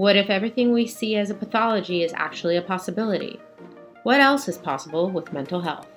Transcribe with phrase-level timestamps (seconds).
[0.00, 3.38] What if everything we see as a pathology is actually a possibility?
[4.02, 5.88] What else is possible with mental health?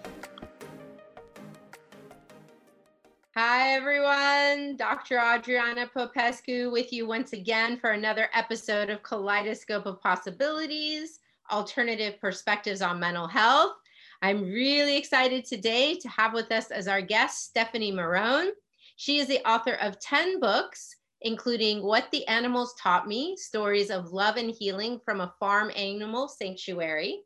[3.33, 4.75] Hi, everyone.
[4.75, 5.19] Dr.
[5.19, 12.81] Adriana Popescu with you once again for another episode of Kaleidoscope of Possibilities Alternative Perspectives
[12.81, 13.77] on Mental Health.
[14.21, 18.49] I'm really excited today to have with us as our guest Stephanie Marohn.
[18.97, 24.11] She is the author of 10 books including What the Animals Taught Me Stories of
[24.11, 27.21] Love and Healing from a Farm Animal Sanctuary,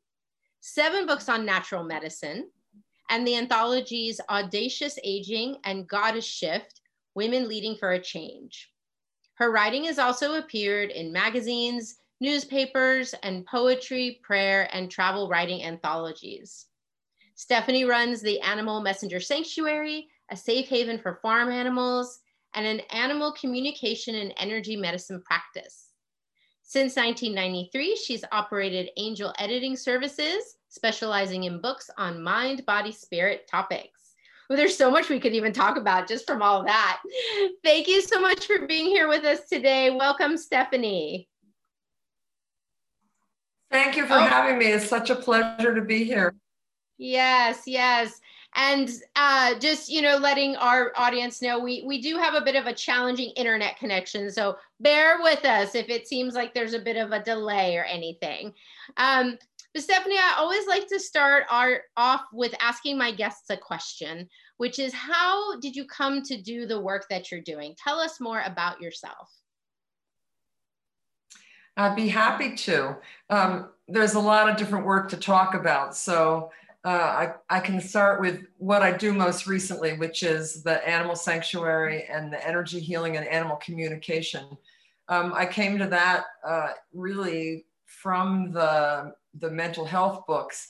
[0.61, 2.49] seven books on natural medicine,
[3.09, 6.81] and the anthologies Audacious Aging and Goddess Shift
[7.15, 8.71] Women Leading for a Change.
[9.35, 16.67] Her writing has also appeared in magazines, newspapers, and poetry, prayer, and travel writing anthologies.
[17.35, 22.19] Stephanie runs the Animal Messenger Sanctuary, a safe haven for farm animals,
[22.53, 25.87] and an animal communication and energy medicine practice.
[26.63, 34.13] Since 1993, she's operated Angel Editing Services, specializing in books on mind, body, spirit topics.
[34.49, 37.01] Well, there's so much we could even talk about just from all that.
[37.63, 39.91] Thank you so much for being here with us today.
[39.91, 41.29] Welcome, Stephanie.
[43.71, 44.19] Thank you for oh.
[44.19, 44.67] having me.
[44.67, 46.33] It's such a pleasure to be here.
[46.97, 48.19] Yes, yes
[48.57, 52.55] and uh, just you know letting our audience know we we do have a bit
[52.55, 56.79] of a challenging internet connection so bear with us if it seems like there's a
[56.79, 58.53] bit of a delay or anything.
[58.97, 59.37] Um,
[59.73, 64.27] but stephanie i always like to start our off with asking my guests a question
[64.57, 67.75] which is how did you come to do the work that you're doing?
[67.81, 69.31] Tell us more about yourself.
[71.77, 72.97] I'd be happy to.
[73.29, 76.51] Um, there's a lot of different work to talk about so
[76.85, 81.15] uh, I, I can start with what I do most recently, which is the animal
[81.15, 84.45] sanctuary and the energy healing and animal communication.
[85.09, 90.67] Um, I came to that uh, really from the, the mental health books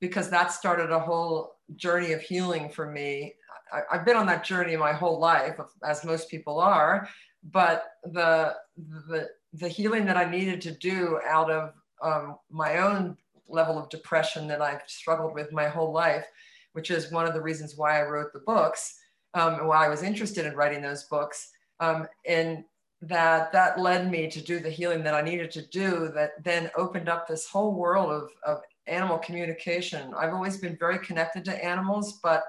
[0.00, 3.34] because that started a whole journey of healing for me.
[3.72, 7.08] I, I've been on that journey my whole life, as most people are,
[7.52, 13.16] but the, the, the healing that I needed to do out of um, my own
[13.50, 16.26] level of depression that I've struggled with my whole life,
[16.72, 18.96] which is one of the reasons why I wrote the books
[19.34, 21.50] um, and why I was interested in writing those books.
[21.80, 22.64] Um, and
[23.02, 26.70] that that led me to do the healing that I needed to do that then
[26.76, 30.12] opened up this whole world of, of animal communication.
[30.16, 32.44] I've always been very connected to animals, but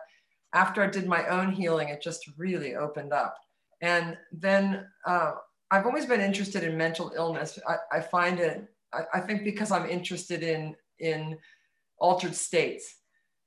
[0.54, 3.38] after I did my own healing, it just really opened up.
[3.82, 5.34] And then uh,
[5.72, 7.58] I've always been interested in mental illness.
[7.68, 11.38] I, I find it, I, I, think because I'm interested in in
[12.00, 12.96] altered states.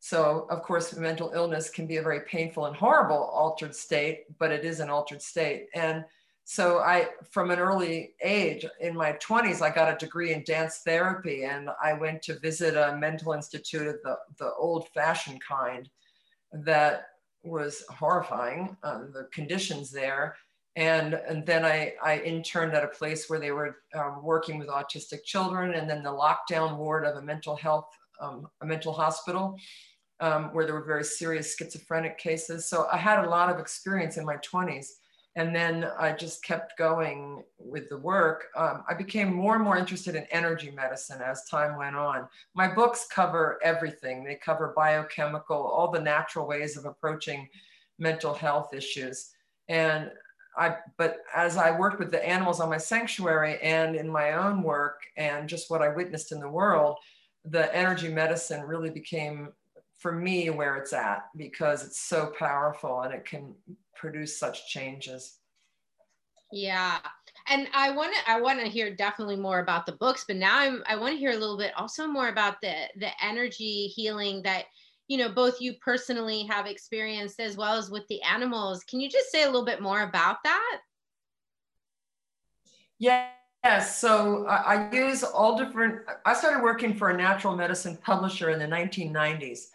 [0.00, 4.53] So, of course, mental illness can be a very painful and horrible altered state, but
[4.53, 5.69] it is an altered state.
[5.75, 6.04] And
[6.44, 10.82] so, I, from an early age, in my 20s, I got a degree in dance
[10.84, 15.88] therapy and I went to visit a mental institute of the, the old fashioned kind
[16.53, 17.06] that
[17.42, 20.36] was horrifying, uh, the conditions there.
[20.76, 24.68] And, and then I, I interned at a place where they were um, working with
[24.68, 27.86] autistic children and then the lockdown ward of a mental health,
[28.20, 29.56] um, a mental hospital
[30.20, 32.68] um, where there were very serious schizophrenic cases.
[32.68, 34.86] So I had a lot of experience in my 20s.
[35.36, 38.46] And then I just kept going with the work.
[38.56, 42.28] Um, I became more and more interested in energy medicine as time went on.
[42.54, 44.22] My books cover everything.
[44.22, 47.48] They cover biochemical, all the natural ways of approaching
[47.98, 49.30] mental health issues.
[49.68, 50.12] And
[50.56, 54.62] I, but as I worked with the animals on my sanctuary and in my own
[54.62, 56.97] work and just what I witnessed in the world,
[57.45, 59.53] the energy medicine really became
[59.98, 63.54] for me where it's at because it's so powerful and it can
[63.95, 65.39] produce such changes.
[66.53, 66.98] Yeah.
[67.48, 70.59] And I want to I want to hear definitely more about the books, but now
[70.59, 74.42] I'm I want to hear a little bit also more about the the energy healing
[74.42, 74.66] that
[75.09, 78.84] you know both you personally have experienced as well as with the animals.
[78.84, 80.80] Can you just say a little bit more about that?
[82.98, 83.28] Yes
[83.97, 88.66] so I, use all different i started working for a natural medicine publisher in the
[88.66, 89.68] 1990s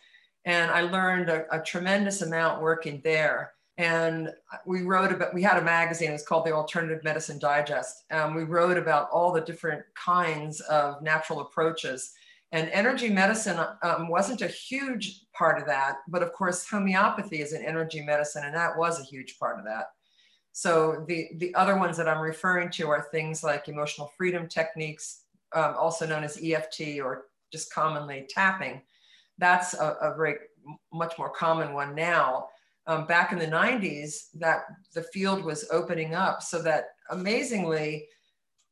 [0.45, 3.53] and i learned a, a tremendous amount working there.
[3.77, 4.33] And
[4.65, 8.35] we wrote about we had a magazine it was called the alternative medicine digest um,
[8.35, 12.13] we wrote about all the different kinds of natural approaches
[12.51, 17.53] And energy medicine um, wasn't a huge part of that, but of course, homeopathy is
[17.53, 19.85] an energy medicine, and that was a huge part of that.
[20.51, 25.25] So the, the other ones that I'm referring to are things like emotional freedom techniques,
[25.53, 28.81] um, also known as EFT or just commonly tapping.
[29.37, 30.35] That's a, a very
[30.91, 32.49] much more common one now.
[32.87, 34.61] Um, back in the 90s, that
[34.95, 38.07] the field was opening up so that amazingly,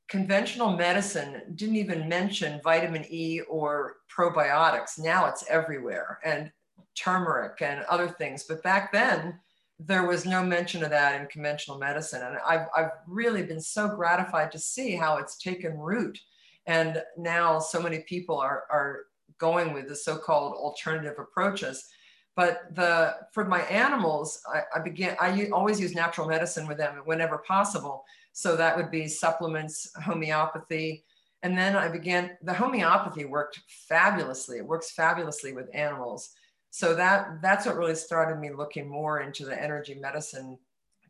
[0.10, 4.98] conventional medicine didn't even mention vitamin E or probiotics.
[4.98, 6.52] Now it's everywhere, and
[6.96, 8.44] turmeric and other things.
[8.44, 9.40] But back then,
[9.80, 12.24] there was no mention of that in conventional medicine.
[12.24, 16.20] And I've, I've really been so gratified to see how it's taken root.
[16.66, 19.02] And now so many people are, are
[19.38, 21.88] going with the so-called alternative approaches.
[22.36, 27.02] But the for my animals, I, I began I always use natural medicine with them
[27.06, 28.04] whenever possible.
[28.38, 31.04] So that would be supplements, homeopathy.
[31.42, 34.58] And then I began, the homeopathy worked fabulously.
[34.58, 36.30] It works fabulously with animals.
[36.70, 40.60] So that, that's what really started me looking more into the energy medicine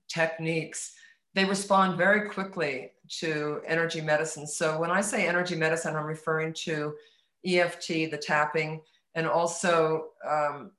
[0.07, 0.93] techniques.
[1.33, 4.47] They respond very quickly to energy medicine.
[4.47, 6.93] So when I say energy medicine, I'm referring to
[7.45, 8.79] EFT, the tapping,
[9.15, 10.71] and also, um,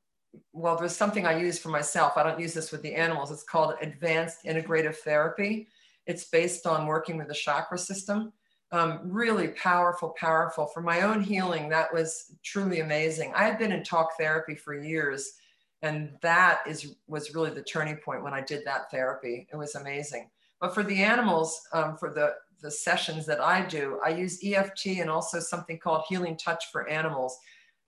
[0.55, 2.15] well, there's something I use for myself.
[2.17, 3.31] I don't use this with the animals.
[3.31, 5.69] It's called advanced integrative therapy.
[6.08, 8.32] It's based on working with the chakra system.
[8.72, 10.66] Um, really powerful, powerful.
[10.66, 13.32] For my own healing, that was truly amazing.
[13.34, 15.34] I had been in talk therapy for years,
[15.82, 19.46] and that is was really the turning point when I did that therapy.
[19.52, 20.31] It was amazing.
[20.60, 24.87] But for the animals, um, for the the sessions that I do, I use EFT
[24.99, 27.38] and also something called healing touch for animals.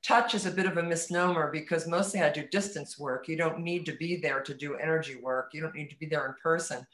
[0.02, 3.28] Touch is a bit of a misnomer because mostly I do distance work.
[3.28, 5.50] You don't need to be there to do energy work.
[5.52, 6.87] You don't need to be there in person.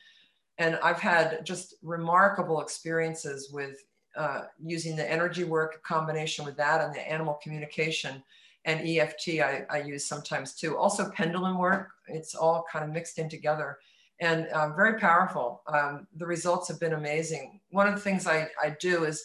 [0.59, 3.85] And I've had just remarkable experiences with
[4.17, 8.23] uh, using the energy work combination with that and the animal communication
[8.65, 10.77] and EFT I, I, use sometimes too.
[10.77, 13.79] Also pendulum work, it's all kind of mixed in together
[14.21, 15.63] and uh, very powerful.
[15.67, 17.61] Um, the results have been amazing.
[17.71, 19.25] One of the things I, I do is,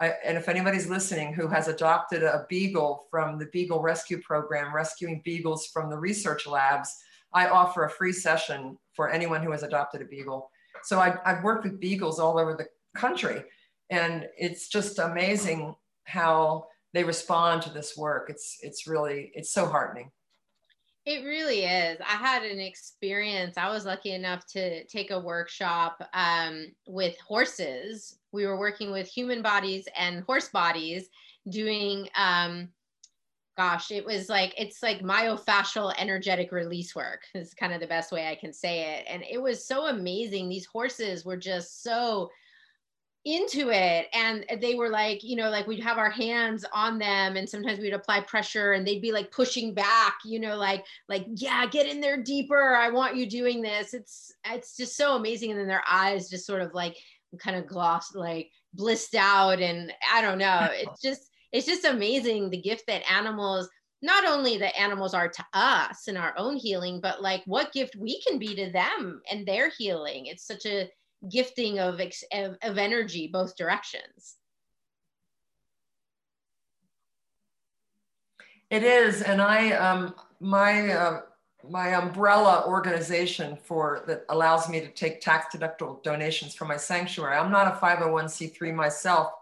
[0.00, 4.74] I, and if anybody's listening who has adopted a beagle from the Beagle Rescue Program,
[4.74, 6.96] rescuing beagles from the research labs,
[7.34, 10.50] I offer a free session for anyone who has adopted a beagle.
[10.84, 12.66] So I, I've worked with beagles all over the
[12.98, 13.42] country,
[13.90, 15.74] and it's just amazing
[16.04, 18.30] how they respond to this work.
[18.30, 20.10] It's it's really it's so heartening.
[21.06, 21.98] It really is.
[22.00, 23.56] I had an experience.
[23.56, 28.18] I was lucky enough to take a workshop um, with horses.
[28.32, 31.08] We were working with human bodies and horse bodies,
[31.48, 32.68] doing um,
[33.56, 38.12] gosh, it was like it's like myofascial energetic release work is kind of the best
[38.12, 39.06] way I can say it.
[39.08, 40.48] And it was so amazing.
[40.48, 42.30] These horses were just so
[43.26, 44.06] into it.
[44.14, 47.78] And they were like you know like we'd have our hands on them and sometimes
[47.78, 51.86] we'd apply pressure and they'd be like pushing back you know like like yeah get
[51.86, 52.74] in there deeper.
[52.74, 53.92] I want you doing this.
[53.92, 55.50] It's it's just so amazing.
[55.50, 56.96] And then their eyes just sort of like
[57.38, 60.68] kind of glossed like blissed out and i don't know.
[60.72, 63.68] It's just it's just amazing the gift that animals
[64.02, 67.96] not only the animals are to us in our own healing but like what gift
[67.96, 70.26] we can be to them and their healing.
[70.26, 70.90] It's such a
[71.28, 72.00] gifting of
[72.32, 74.36] of, of energy both directions.
[78.70, 81.20] It is and i um my uh,
[81.68, 87.36] my umbrella organization for that allows me to take tax deductible donations from my sanctuary.
[87.36, 89.32] I'm not a 501c3 myself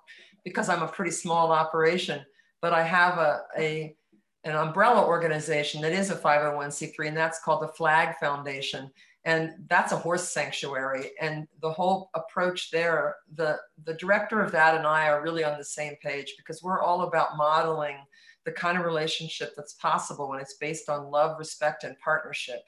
[0.49, 2.25] because I'm a pretty small operation,
[2.61, 3.95] but I have a, a
[4.45, 8.91] an umbrella organization that is a 501c3, and that's called the Flag Foundation.
[9.25, 11.11] And that's a horse sanctuary.
[11.21, 15.59] And the whole approach there, the, the director of that and I are really on
[15.59, 17.97] the same page because we're all about modeling
[18.45, 22.61] the kind of relationship that's possible when it's based on love, respect, and partnership.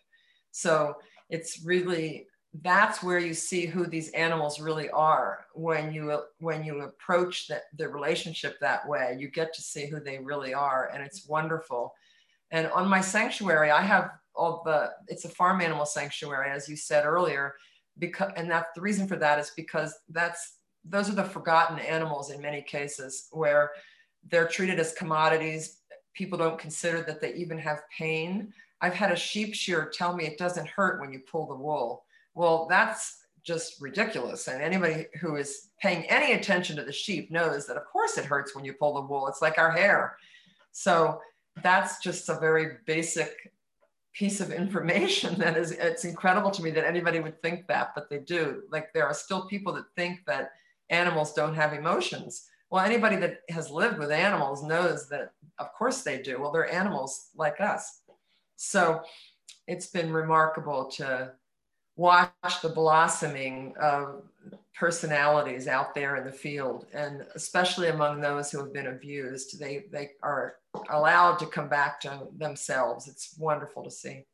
[0.51, 0.97] So
[1.31, 2.27] it's really
[2.63, 7.63] that's where you see who these animals really are when you when you approach the,
[7.77, 9.17] the relationship that way.
[9.19, 11.95] You get to see who they really are and it's wonderful.
[12.51, 16.77] And on my sanctuary i have all the it's a farm animal sanctuary as you
[16.77, 17.55] said earlier
[17.99, 20.55] because and that the reason for that is because that's
[20.85, 23.71] those are the forgotten animals in many cases where
[24.29, 25.79] they're treated as commodities.
[26.15, 28.53] People don't consider that they even have pain.
[28.81, 32.05] I've had a sheep shearer tell me it doesn't hurt when you pull the wool
[32.41, 34.49] well, that's just ridiculous.
[34.49, 38.25] And anybody who is paying any attention to the sheep knows that, of course, it
[38.25, 39.29] hurts when you pull the wool.
[39.29, 40.17] It's like our hair.
[40.73, 41.21] So
[41.63, 43.53] that's just a very basic
[44.15, 48.11] piece of information that is it's incredible to me that anybody would think that but
[48.11, 50.51] they do like there are still people that think that
[50.89, 56.03] animals don't have emotions Well, anybody that has lived with animals knows that, of course,
[56.03, 56.41] they do.
[56.41, 58.03] Well, they're animals like us.
[58.57, 59.03] So
[59.67, 61.33] it's been remarkable to
[62.01, 64.23] watch the blossoming of
[64.75, 69.85] personalities out there in the field and especially among those who have been abused they
[69.93, 70.55] they are
[70.89, 73.07] allowed to come back to themselves.
[73.07, 74.25] It's wonderful to see.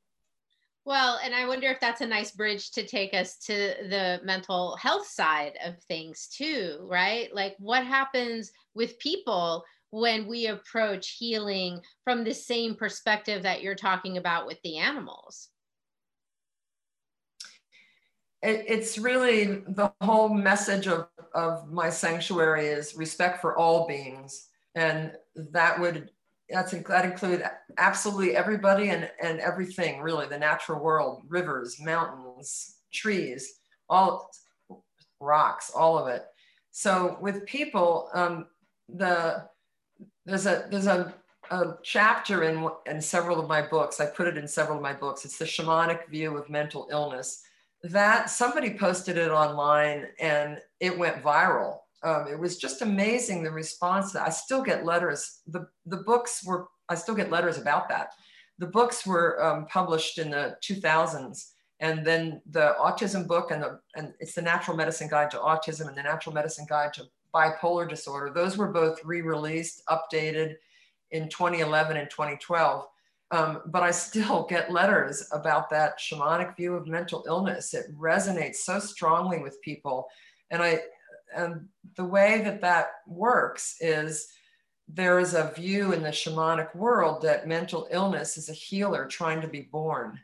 [0.84, 3.56] Well and i wonder if that's a nice bridge to take us to
[3.94, 7.34] the mental health side of things too right?
[7.34, 13.74] Like what happens with people when we approach healing from the same perspective that you're
[13.74, 15.48] talking about with the animals
[18.42, 24.48] it, it's really the whole message of, of my sanctuary is respect for all beings.
[24.74, 26.10] And that would
[26.48, 27.42] that's that include
[27.78, 33.54] absolutely everybody and, and everything really the natural world rivers mountains trees
[33.88, 34.30] all
[35.20, 36.24] rocks all of it.
[36.70, 38.46] So with people um,
[38.88, 39.48] the
[40.24, 41.14] there's a there's a,
[41.50, 44.00] a chapter in in several of my books.
[44.00, 45.24] I put it in several of my books.
[45.24, 47.42] It's the shamanic view of mental illness
[47.82, 51.78] that somebody posted it online and it went viral.
[52.02, 54.14] Um, it was just amazing the response.
[54.14, 55.40] I still get letters.
[55.46, 58.10] The, the books were, I still get letters about that.
[58.58, 61.50] The books were um, published in the 2000s.
[61.80, 65.88] And then the autism book and, the, and it's the natural medicine guide to autism
[65.88, 67.04] and the natural medicine guide to
[67.34, 68.32] bipolar disorder.
[68.32, 70.54] Those were both re-released, updated
[71.10, 72.86] in 2011 and 2012.
[73.30, 77.74] Um, but I still get letters about that shamanic view of mental illness.
[77.74, 80.06] It resonates so strongly with people.
[80.50, 80.80] And I,
[81.34, 84.28] and the way that that works is
[84.88, 89.40] there is a view in the shamanic world that mental illness is a healer trying
[89.40, 90.20] to be born.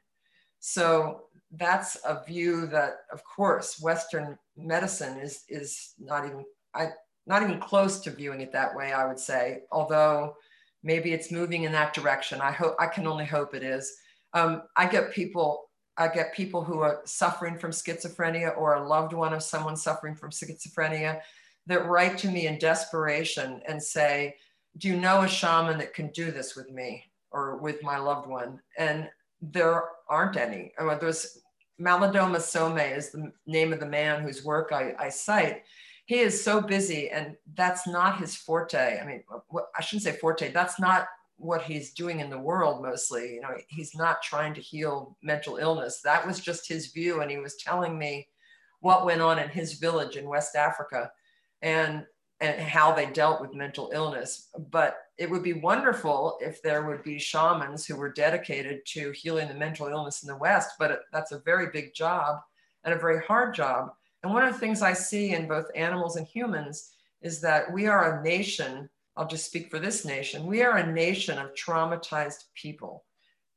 [0.61, 6.45] So that's a view that, of course, Western medicine is is not even
[6.75, 6.91] I
[7.27, 8.93] not even close to viewing it that way.
[8.93, 10.37] I would say, although
[10.83, 12.41] maybe it's moving in that direction.
[12.41, 13.95] I hope I can only hope it is.
[14.35, 19.13] Um, I get people I get people who are suffering from schizophrenia or a loved
[19.13, 21.21] one of someone suffering from schizophrenia
[21.67, 24.37] that write to me in desperation and say,
[24.79, 28.27] "Do you know a shaman that can do this with me or with my loved
[28.27, 29.11] one?" And
[29.43, 30.73] there aren't any.
[30.79, 31.39] There's
[31.81, 35.63] Malidoma Some is the name of the man whose work I, I cite
[36.07, 39.01] he is so busy and that's not his forte.
[39.01, 39.23] I mean
[39.77, 41.07] i shouldn't say forte that's not
[41.37, 45.57] what he's doing in the world mostly you know he's not trying to heal mental
[45.57, 46.01] illness.
[46.03, 48.29] That was just his view and he was telling me
[48.81, 51.11] what went on in his village in west africa
[51.63, 52.05] and
[52.41, 54.49] and how they dealt with mental illness.
[54.71, 59.47] But it would be wonderful if there would be shamans who were dedicated to healing
[59.47, 62.41] the mental illness in the west but that's a very big job
[62.85, 66.17] and a very hard job and one of the things I see in both animals
[66.17, 70.63] and humans is that we are a nation, I'll just speak for this nation, we
[70.63, 73.05] are a nation of traumatized people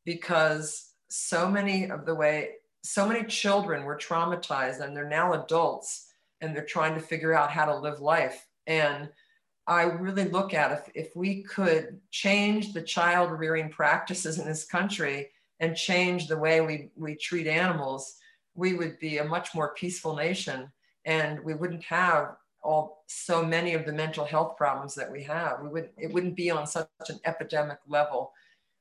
[0.05, 2.51] because so many of the way,
[2.83, 6.07] so many children were traumatized and they're now adults
[6.41, 8.45] and they're trying to figure out how to live life.
[8.67, 9.09] And
[9.67, 14.65] I really look at if, if we could change the child rearing practices in this
[14.65, 15.29] country
[15.59, 18.17] and change the way we, we treat animals,
[18.55, 20.71] we would be a much more peaceful nation
[21.05, 25.61] and we wouldn't have all so many of the mental health problems that we have.
[25.61, 28.31] We would it wouldn't be on such an epidemic level.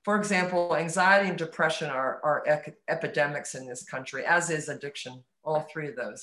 [0.05, 5.23] For example, anxiety and depression are, are ec- epidemics in this country, as is addiction,
[5.45, 6.23] all three of those.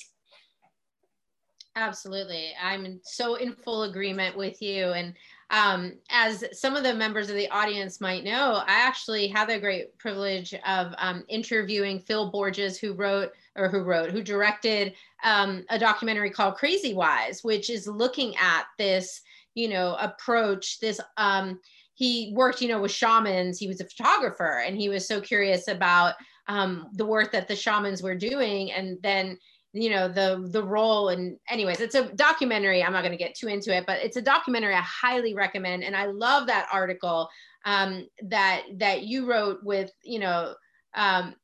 [1.74, 2.52] Absolutely.
[2.62, 4.92] I'm so in full agreement with you.
[4.92, 5.14] And
[5.52, 9.60] um, as some of the members of the audience might know, I actually had the
[9.60, 15.64] great privilege of um, interviewing Phil Borges, who wrote or who wrote, who directed um,
[15.68, 19.20] a documentary called Crazy Wise, which is looking at this,
[19.54, 20.80] you know, approach.
[20.80, 21.60] This um,
[21.94, 23.58] he worked, you know, with shamans.
[23.58, 26.14] He was a photographer, and he was so curious about
[26.48, 29.38] um, the work that the shamans were doing, and then
[29.72, 33.34] you know the the role and anyways it's a documentary i'm not going to get
[33.34, 37.28] too into it but it's a documentary i highly recommend and i love that article
[37.64, 40.54] um, that that you wrote with you know
[40.94, 41.34] um,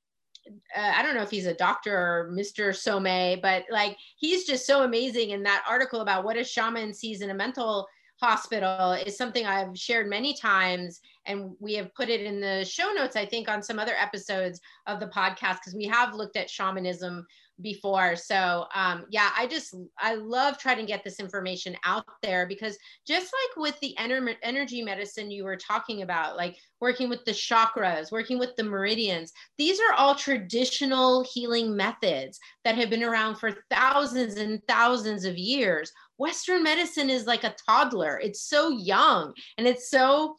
[0.76, 2.75] uh, I don't know if he's a doctor or Mr.
[2.75, 3.04] Some,
[3.42, 5.30] but like he's just so amazing.
[5.30, 7.87] in that article about what a shaman sees in a mental
[8.20, 11.00] hospital is something I've shared many times.
[11.26, 14.61] And we have put it in the show notes, I think, on some other episodes
[14.87, 17.26] of the podcast, because we have looked at shamanism
[17.61, 18.17] before.
[18.17, 22.79] So um, yeah, I just I love trying to get this information out there because
[23.07, 27.33] just like with the ener- energy medicine you were talking about, like working with the
[27.33, 33.37] chakras, working with the meridians, these are all traditional healing methods that have been around
[33.37, 35.93] for thousands and thousands of years.
[36.19, 38.19] Western medicine is like a toddler.
[38.23, 40.37] It's so young and it's so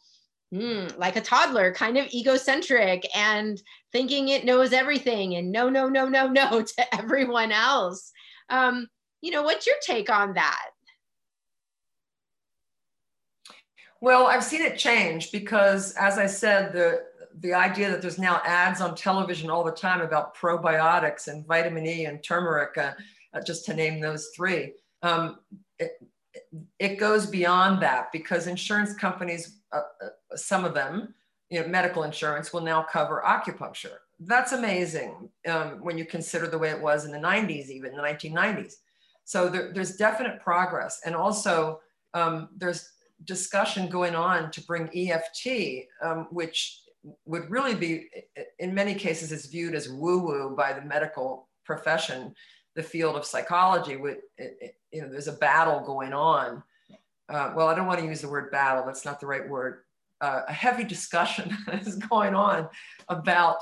[0.52, 3.60] mm, like a toddler, kind of egocentric and
[3.92, 8.12] thinking it knows everything and no, no, no, no, no to everyone else.
[8.48, 8.88] Um,
[9.20, 10.70] you know, what's your take on that?
[14.00, 17.04] Well, I've seen it change because, as I said, the
[17.38, 21.86] the idea that there's now ads on television all the time about probiotics and vitamin
[21.86, 22.92] E and turmeric, uh,
[23.32, 25.38] uh, just to name those three, um,
[25.78, 25.92] it,
[26.78, 31.14] it goes beyond that because insurance companies, uh, uh, some of them,
[31.48, 33.96] you know, medical insurance will now cover acupuncture.
[34.20, 38.02] That's amazing um, when you consider the way it was in the 90s, even the
[38.02, 38.74] 1990s.
[39.24, 41.00] So there, there's definite progress.
[41.04, 41.80] And also,
[42.14, 42.90] um, there's
[43.24, 46.80] discussion going on to bring EFT, um, which
[47.24, 48.08] would really be,
[48.58, 52.34] in many cases, is viewed as woo-woo by the medical profession,
[52.74, 53.96] the field of psychology.
[53.96, 54.18] With
[54.92, 56.62] you know, there's a battle going on.
[57.28, 58.84] Uh, well, I don't want to use the word battle.
[58.84, 59.82] That's not the right word.
[60.20, 62.68] Uh, a heavy discussion is going on
[63.08, 63.58] about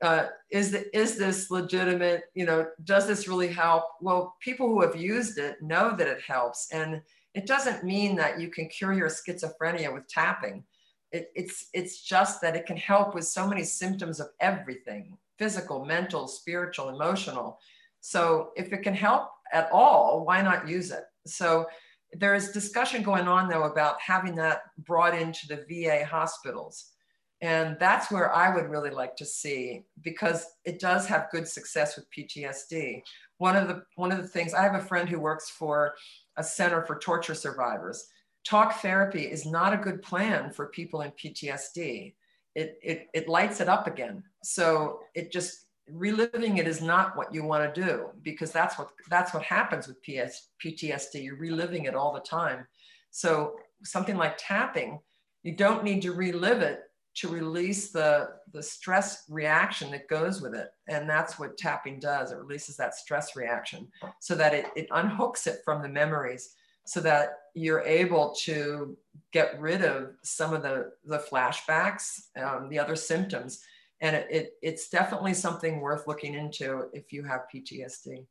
[0.00, 2.24] uh, is, the, is this legitimate?
[2.34, 3.84] You know, does this really help?
[4.00, 7.02] Well, people who have used it know that it helps, and
[7.34, 10.64] it doesn't mean that you can cure your schizophrenia with tapping.
[11.10, 15.84] It, it's, it's just that it can help with so many symptoms of everything physical,
[15.84, 17.60] mental, spiritual, emotional.
[18.00, 21.04] So if it can help at all, why not use it?
[21.26, 21.66] So
[22.12, 26.92] there is discussion going on though about having that brought into the VA hospitals.
[27.40, 31.96] And that's where I would really like to see because it does have good success
[31.96, 33.02] with PTSD.
[33.36, 35.94] One of the one of the things I have a friend who works for
[36.36, 38.08] a center for torture survivors.
[38.44, 42.14] Talk therapy is not a good plan for people in PTSD.
[42.54, 44.24] It, it, it lights it up again.
[44.42, 48.90] So it just reliving it is not what you want to do because that's what
[49.08, 51.22] that's what happens with PS, PTSD.
[51.22, 52.66] You're reliving it all the time.
[53.10, 55.00] So something like tapping,
[55.42, 56.82] you don't need to relive it
[57.16, 60.68] to release the, the stress reaction that goes with it.
[60.88, 62.30] And that's what tapping does.
[62.30, 63.88] It releases that stress reaction
[64.20, 66.54] so that it, it unhooks it from the memories
[66.86, 68.96] so that you're able to
[69.32, 73.62] get rid of some of the, the flashbacks, um, the other symptoms.
[74.00, 78.26] And it, it, it's definitely something worth looking into if you have PTSD.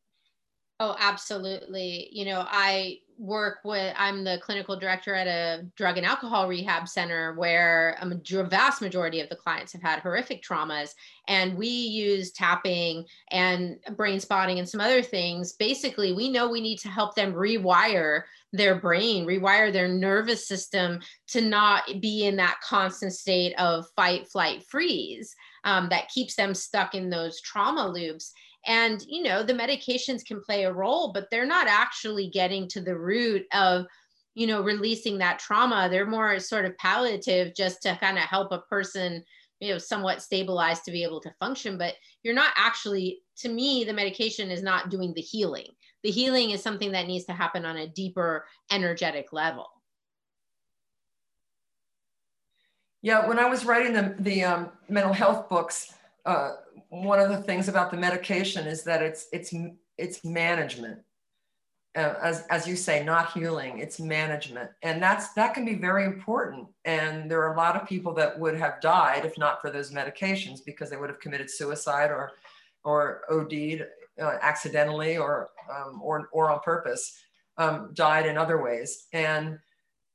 [0.80, 2.08] Oh, absolutely.
[2.12, 6.88] You know, I work with, I'm the clinical director at a drug and alcohol rehab
[6.88, 10.92] center where a vast majority of the clients have had horrific traumas.
[11.28, 15.54] And we use tapping and brain spotting and some other things.
[15.54, 18.22] Basically, we know we need to help them rewire
[18.54, 21.00] their brain, rewire their nervous system
[21.30, 25.36] to not be in that constant state of fight, flight, freeze
[25.68, 28.32] um, that keeps them stuck in those trauma loops.
[28.66, 32.82] And you know the medications can play a role but they're not actually getting to
[32.82, 33.86] the root of
[34.34, 35.90] you know releasing that trauma.
[35.92, 39.24] They're more sort of palliative just to kind of help a person
[39.60, 41.78] you know somewhat stabilize to be able to function.
[41.78, 45.68] But you're not actually to me the medication is not doing the healing.
[46.04, 49.68] The healing is something that needs to happen on a deeper energetic level
[53.08, 55.94] yeah when i was writing the, the um, mental health books
[56.28, 56.58] uh,
[56.90, 59.54] one of the things about the medication is that it's it's
[59.98, 61.00] it's management.
[61.96, 64.70] Uh, as, as you say not healing it's management.
[64.84, 66.68] And that's that can be very important.
[66.86, 69.92] And there are a lot of people that would have died if not for those
[69.92, 72.32] medications because they would have committed suicide or
[72.84, 73.86] or OD'd
[74.22, 77.20] uh, accidentally or um, or or on purpose
[77.58, 79.08] um, died in other ways.
[79.14, 79.58] And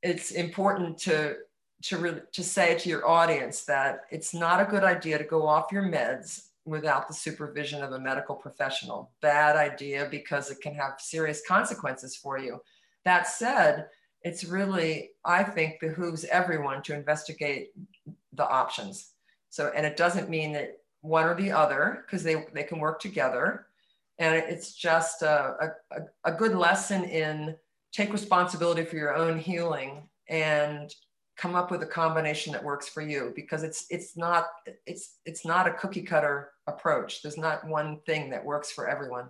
[0.01, 1.37] it's important to
[1.83, 5.47] to, re- to say to your audience that it's not a good idea to go
[5.47, 9.11] off your meds without the supervision of a medical professional.
[9.21, 12.61] Bad idea because it can have serious consequences for you.
[13.03, 13.87] That said,
[14.21, 17.71] it's really, I think, behooves everyone to investigate
[18.31, 19.11] the options.
[19.49, 23.01] So, and it doesn't mean that one or the other, because they, they can work
[23.01, 23.67] together.
[24.19, 27.57] And it's just a, a, a good lesson in
[27.91, 30.95] take responsibility for your own healing and
[31.37, 34.45] come up with a combination that works for you because it's it's not
[34.85, 37.21] it's it's not a cookie cutter approach.
[37.21, 39.29] There's not one thing that works for everyone.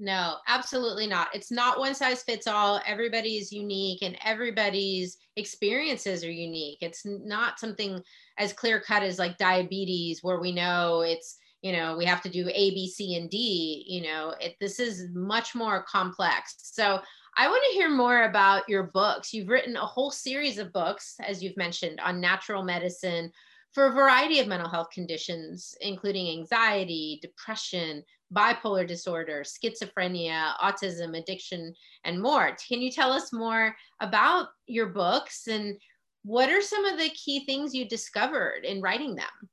[0.00, 1.28] No absolutely not.
[1.34, 2.80] It's not one size fits all.
[2.86, 6.78] Everybody is unique and everybody's experiences are unique.
[6.80, 8.00] It's not something
[8.38, 12.28] as clear cut as like diabetes where we know it's you know we have to
[12.28, 16.56] do a b c and d you know it, this is much more complex.
[16.58, 17.00] So
[17.40, 19.32] I want to hear more about your books.
[19.32, 23.30] You've written a whole series of books, as you've mentioned, on natural medicine
[23.72, 28.02] for a variety of mental health conditions, including anxiety, depression,
[28.34, 31.72] bipolar disorder, schizophrenia, autism, addiction,
[32.04, 32.56] and more.
[32.66, 35.76] Can you tell us more about your books and
[36.24, 39.48] what are some of the key things you discovered in writing them?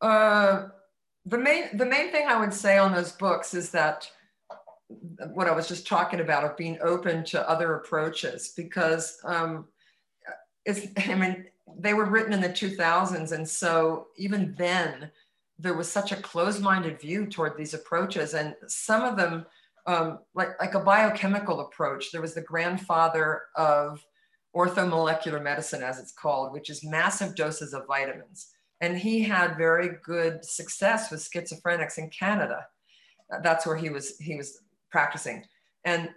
[0.00, 0.68] Uh,
[1.26, 4.10] the main the main thing I would say on those books is that
[5.32, 9.66] what I was just talking about of being open to other approaches because um,
[10.64, 11.46] it's I mean
[11.78, 15.10] they were written in the 2000s and so even then
[15.58, 19.44] there was such a closed-minded view toward these approaches and some of them
[19.86, 24.02] um, like, like a biochemical approach there was the grandfather of
[24.56, 28.48] orthomolecular medicine as it's called which is massive doses of vitamins
[28.80, 32.66] and he had very good success with schizophrenics in Canada.
[33.42, 35.44] That's where he was he was practicing.
[35.84, 36.10] And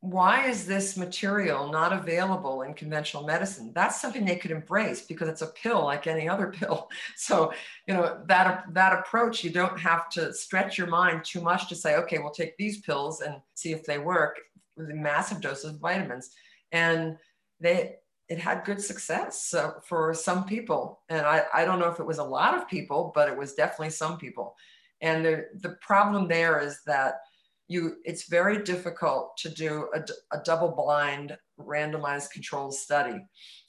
[0.00, 3.72] why is this material not available in conventional medicine?
[3.74, 6.88] That's something they could embrace because it's a pill like any other pill.
[7.16, 7.52] So,
[7.86, 11.74] you know, that that approach, you don't have to stretch your mind too much to
[11.74, 14.38] say, okay, we'll take these pills and see if they work
[14.76, 16.30] with a massive doses of vitamins.
[16.70, 17.16] And
[17.60, 17.96] they
[18.28, 21.00] it had good success uh, for some people.
[21.08, 23.54] And I, I don't know if it was a lot of people, but it was
[23.54, 24.54] definitely some people.
[25.00, 27.20] And the, the problem there is that
[27.68, 30.00] you it's very difficult to do a,
[30.36, 33.20] a double blind randomized controlled study,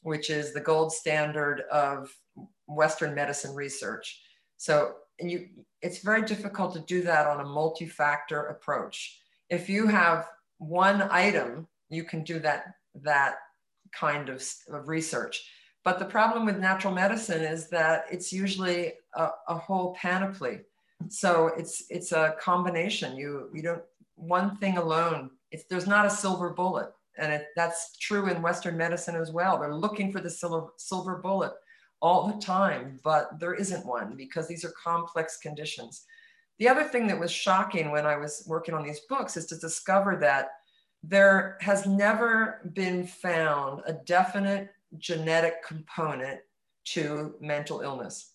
[0.02, 2.10] which is the gold standard of
[2.68, 4.22] Western medicine research.
[4.58, 5.48] So and you
[5.82, 9.20] it's very difficult to do that on a multi-factor approach.
[9.50, 13.36] If you have one item, you can do that that
[13.92, 15.44] kind of, of research.
[15.84, 20.62] But the problem with natural medicine is that it's usually a, a whole panoply.
[21.08, 23.16] So it's it's a combination.
[23.16, 23.84] You you don't
[24.20, 25.32] one thing alone.
[25.52, 29.60] It's there's not a silver bullet, and it, that's true in Western medicine as well.
[29.60, 31.54] They're looking for the silver silver bullet
[32.02, 36.06] all the time, but there isn't one because these are complex conditions.
[36.58, 39.58] The other thing that was shocking when I was working on these books is to
[39.58, 40.50] discover that
[41.04, 46.42] there has never been found a definite genetic component
[46.86, 48.34] to mental illness.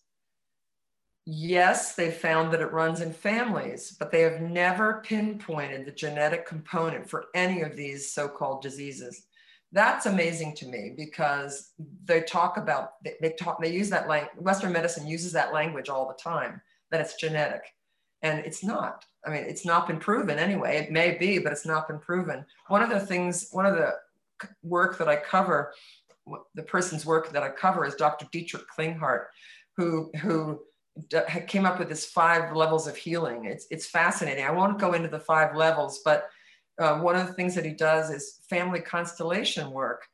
[1.27, 6.47] Yes, they found that it runs in families, but they have never pinpointed the genetic
[6.47, 9.27] component for any of these so called diseases.
[9.73, 11.73] That's amazing to me because
[12.05, 16.07] they talk about, they, talk, they use that language, Western medicine uses that language all
[16.07, 16.61] the time,
[16.91, 17.63] that it's genetic.
[18.23, 19.05] And it's not.
[19.27, 20.77] I mean, it's not been proven anyway.
[20.77, 22.45] It may be, but it's not been proven.
[22.69, 23.95] One of the things, one of the
[24.63, 25.73] work that I cover,
[26.55, 28.27] the person's work that I cover is Dr.
[28.31, 29.27] Dietrich Klinghardt,
[29.77, 30.61] who who
[31.49, 33.47] came up with this five levels of healing.
[33.47, 34.45] It's it's fascinating.
[34.45, 36.29] I won't go into the five levels, but
[36.81, 40.07] uh, one of the things that he does is family constellation work,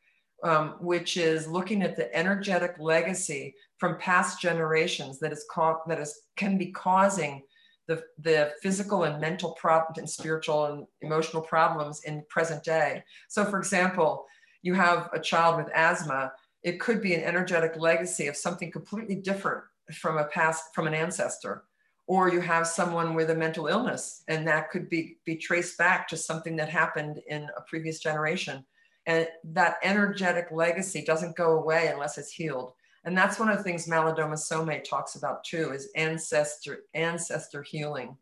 [0.43, 6.01] um, which is looking at the energetic legacy from past generations that is caught that
[6.01, 7.43] is can be causing
[7.88, 13.03] the, the physical and mental problems and spiritual and emotional problems in present day.
[13.29, 14.27] So for example,
[14.62, 19.16] you have a child with asthma, it could be an energetic legacy of something completely
[19.16, 21.64] different from a past, from an ancestor.
[22.07, 26.09] Or you have someone with a mental illness and that could be, be traced back
[26.09, 28.64] to something that happened in a previous generation.
[29.07, 32.72] And that energetic legacy doesn't go away unless it's healed.
[33.05, 38.16] And that's one of the things Malidoma Somé talks about too, is ancestor, ancestor healing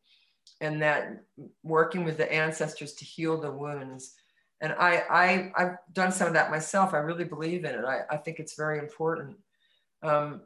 [0.61, 1.25] and that
[1.63, 4.15] working with the ancestors to heal the wounds.
[4.61, 6.95] And I, I, I've done some of that myself.
[6.95, 7.85] I really believe in it.
[7.85, 9.37] I, I think it's very important.
[10.03, 10.43] Um,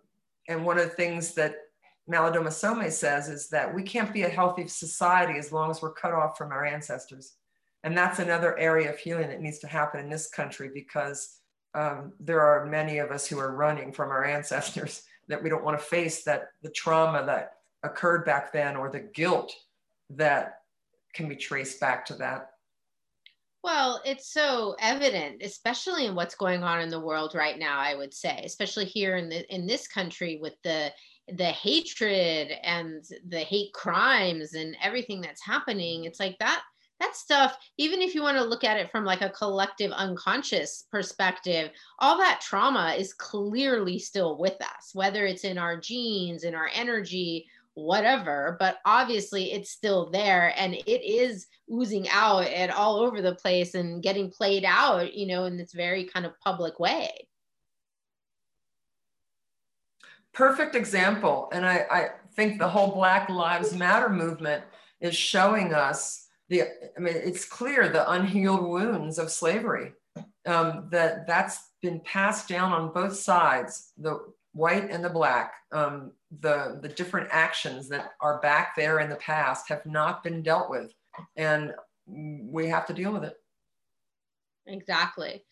[0.48, 1.56] and one of the things that
[2.10, 5.92] Malidoma Somé says is that we can't be a healthy society as long as we're
[5.92, 7.34] cut off from our ancestors.
[7.84, 11.38] And that's another area of healing that needs to happen in this country because
[11.74, 15.64] um, there are many of us who are running from our ancestors that we don't
[15.64, 17.52] want to face that the trauma that
[17.82, 19.52] occurred back then or the guilt
[20.10, 20.58] that
[21.14, 22.51] can be traced back to that
[23.62, 27.94] well it's so evident especially in what's going on in the world right now i
[27.94, 30.92] would say especially here in the in this country with the
[31.28, 36.04] the hatred and the hate crimes and everything that's happening.
[36.04, 36.62] It's like that
[37.00, 40.84] that stuff even if you want to look at it from like a collective unconscious
[40.92, 46.54] perspective all that trauma is clearly still with us whether it's in our genes in
[46.54, 52.96] our energy whatever but obviously it's still there and it is oozing out and all
[52.96, 56.78] over the place and getting played out you know in this very kind of public
[56.78, 57.28] way.
[60.32, 61.48] Perfect example.
[61.52, 64.64] And i, I think the whole black lives matter movement
[65.00, 66.62] is showing us the
[66.96, 69.92] i mean it's clear the unhealed wounds of slavery
[70.46, 74.18] um, that that's been passed down on both sides the
[74.52, 79.16] white and the black um, the, the different actions that are back there in the
[79.16, 80.92] past have not been dealt with.
[81.36, 81.72] And
[82.06, 83.36] we have to deal with it.
[84.66, 85.44] Exactly.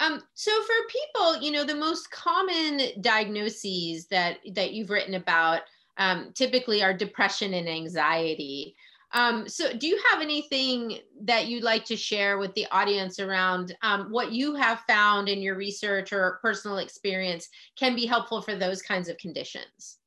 [0.00, 5.62] Um, so for people, you know, the most common diagnoses that that you've written about
[5.96, 8.76] um, typically are depression and anxiety.
[9.12, 13.74] Um, so do you have anything that you'd like to share with the audience around
[13.82, 18.54] um, what you have found in your research or personal experience can be helpful for
[18.54, 19.97] those kinds of conditions?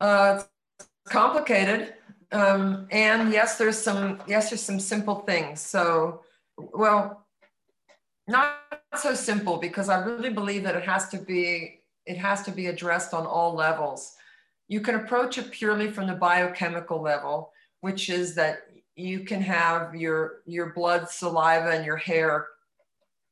[0.00, 0.42] Uh,
[0.78, 1.94] it's complicated.
[2.32, 5.60] Um, and yes, there's some, yes, there's some simple things.
[5.60, 6.22] So,
[6.56, 7.26] well,
[8.28, 8.56] not
[8.96, 12.66] so simple because I really believe that it has to be, it has to be
[12.66, 14.14] addressed on all levels.
[14.68, 18.60] You can approach it purely from the biochemical level, which is that
[18.94, 22.46] you can have your, your blood, saliva, and your hair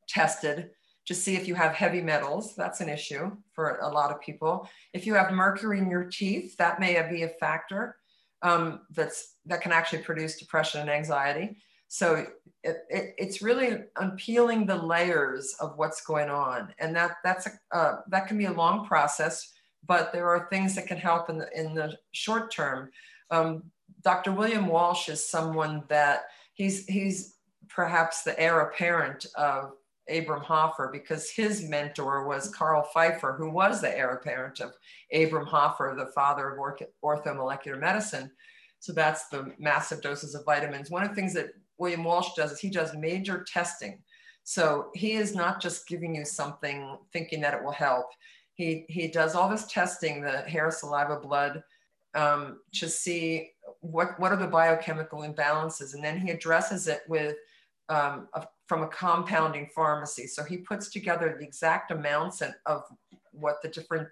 [0.08, 0.70] tested
[1.08, 2.54] to see if you have heavy metals.
[2.54, 4.68] That's an issue for a lot of people.
[4.92, 7.96] If you have mercury in your teeth, that may be a factor
[8.42, 11.56] um, that's that can actually produce depression and anxiety.
[11.88, 12.26] So
[12.62, 17.76] it, it, it's really unpeeling the layers of what's going on, and that that's a
[17.76, 19.50] uh, that can be a long process.
[19.86, 22.90] But there are things that can help in the in the short term.
[23.30, 23.64] Um,
[24.02, 24.32] Dr.
[24.32, 27.36] William Walsh is someone that he's he's
[27.68, 29.72] perhaps the heir apparent of
[30.10, 34.72] Abram Hoffer because his mentor was Carl Pfeiffer, who was the heir apparent of
[35.12, 36.58] Abram Hoffer, the father of
[37.04, 38.30] orthomolecular medicine.
[38.80, 40.90] So that's the massive doses of vitamins.
[40.90, 44.02] One of the things that William Walsh does is he does major testing.
[44.44, 48.06] So he is not just giving you something thinking that it will help.
[48.54, 51.62] He, he does all this testing, the hair, saliva, blood,
[52.14, 55.94] um, to see what, what are the biochemical imbalances.
[55.94, 57.36] And then he addresses it with
[57.88, 60.26] um, a, from a compounding pharmacy.
[60.26, 62.82] So he puts together the exact amounts of
[63.32, 64.08] what the different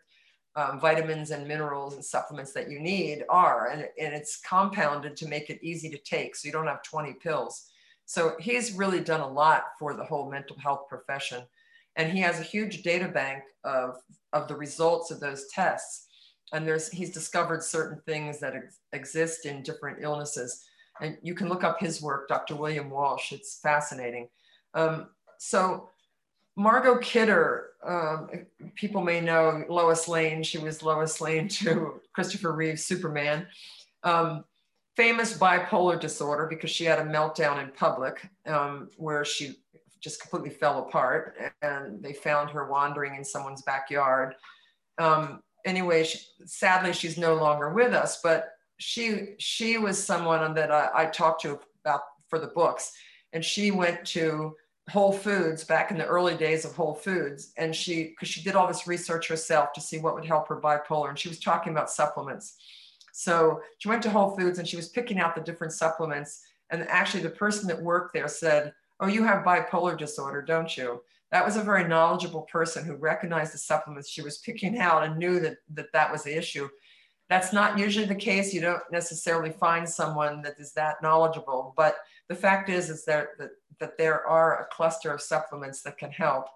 [0.57, 5.29] um, vitamins and minerals and supplements that you need are, and, and it's compounded to
[5.29, 6.35] make it easy to take.
[6.35, 7.69] So you don't have 20 pills.
[8.07, 11.42] So he's really done a lot for the whole mental health profession.
[11.97, 13.97] And he has a huge data bank of,
[14.33, 16.07] of the results of those tests.
[16.53, 20.64] And there's, he's discovered certain things that ex- exist in different illnesses
[21.01, 22.57] and you can look up his work, Dr.
[22.57, 23.33] William Walsh.
[23.33, 24.29] It's fascinating.
[24.77, 25.09] Um,
[25.39, 25.91] so
[26.55, 28.29] Margot Kidder, um,
[28.77, 30.43] people may know Lois Lane.
[30.43, 33.47] She was Lois Lane to Christopher Reeve's Superman.
[34.05, 34.45] Um,
[34.97, 39.57] famous bipolar disorder because she had a meltdown in public um, where she
[40.01, 44.35] just completely fell apart and they found her wandering in someone's backyard.
[44.99, 50.71] Um, anyway, she, sadly, she's no longer with us, but she she was someone that
[50.71, 52.93] I, I talked to about for the books,
[53.33, 54.55] and she went to
[54.90, 58.55] Whole Foods back in the early days of Whole Foods, and she because she did
[58.55, 61.72] all this research herself to see what would help her bipolar, and she was talking
[61.72, 62.57] about supplements.
[63.12, 66.83] So she went to Whole Foods and she was picking out the different supplements, and
[66.88, 71.44] actually the person that worked there said, "Oh, you have bipolar disorder, don't you?" That
[71.44, 75.40] was a very knowledgeable person who recognized the supplements she was picking out and knew
[75.40, 76.68] that that, that was the issue.
[77.29, 78.55] That's not usually the case.
[78.55, 81.96] You don't necessarily find someone that is that knowledgeable, but
[82.29, 86.11] the fact is, is that, that, that there are a cluster of supplements that can
[86.11, 86.47] help.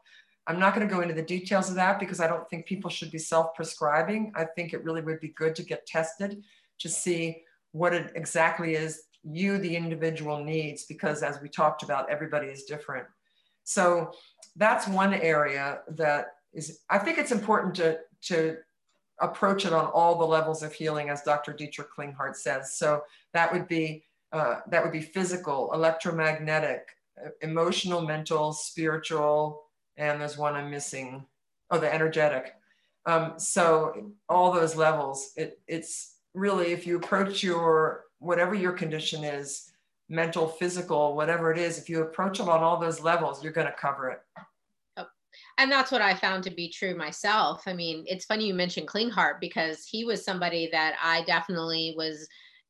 [0.47, 2.91] I'm not going to go into the details of that because I don't think people
[2.91, 4.33] should be self-prescribing.
[4.35, 6.43] I think it really would be good to get tested
[6.79, 12.11] to see what it exactly is you, the individual, needs because as we talked about,
[12.11, 13.07] everybody is different.
[13.65, 14.13] So
[14.57, 18.57] that's one area that is, I think it's important to, to
[19.21, 21.53] approach it on all the levels of healing, as Dr.
[21.53, 22.77] Dietrich Klinghardt says.
[22.77, 23.03] So
[23.35, 26.87] that would be uh, that would be physical, electromagnetic,
[27.41, 29.65] emotional, mental, spiritual,
[29.97, 31.25] and there's one I'm missing.
[31.71, 32.55] Oh, the energetic.
[33.07, 35.33] Um, so all those levels.
[35.37, 39.73] It, it's really if you approach your whatever your condition is,
[40.09, 43.67] mental, physical, whatever it is, if you approach them on all those levels, you're going
[43.67, 44.21] to cover it
[45.61, 47.65] and that's what I found to be true myself.
[47.67, 52.27] I mean, it's funny you mentioned Klinghardt because he was somebody that I definitely was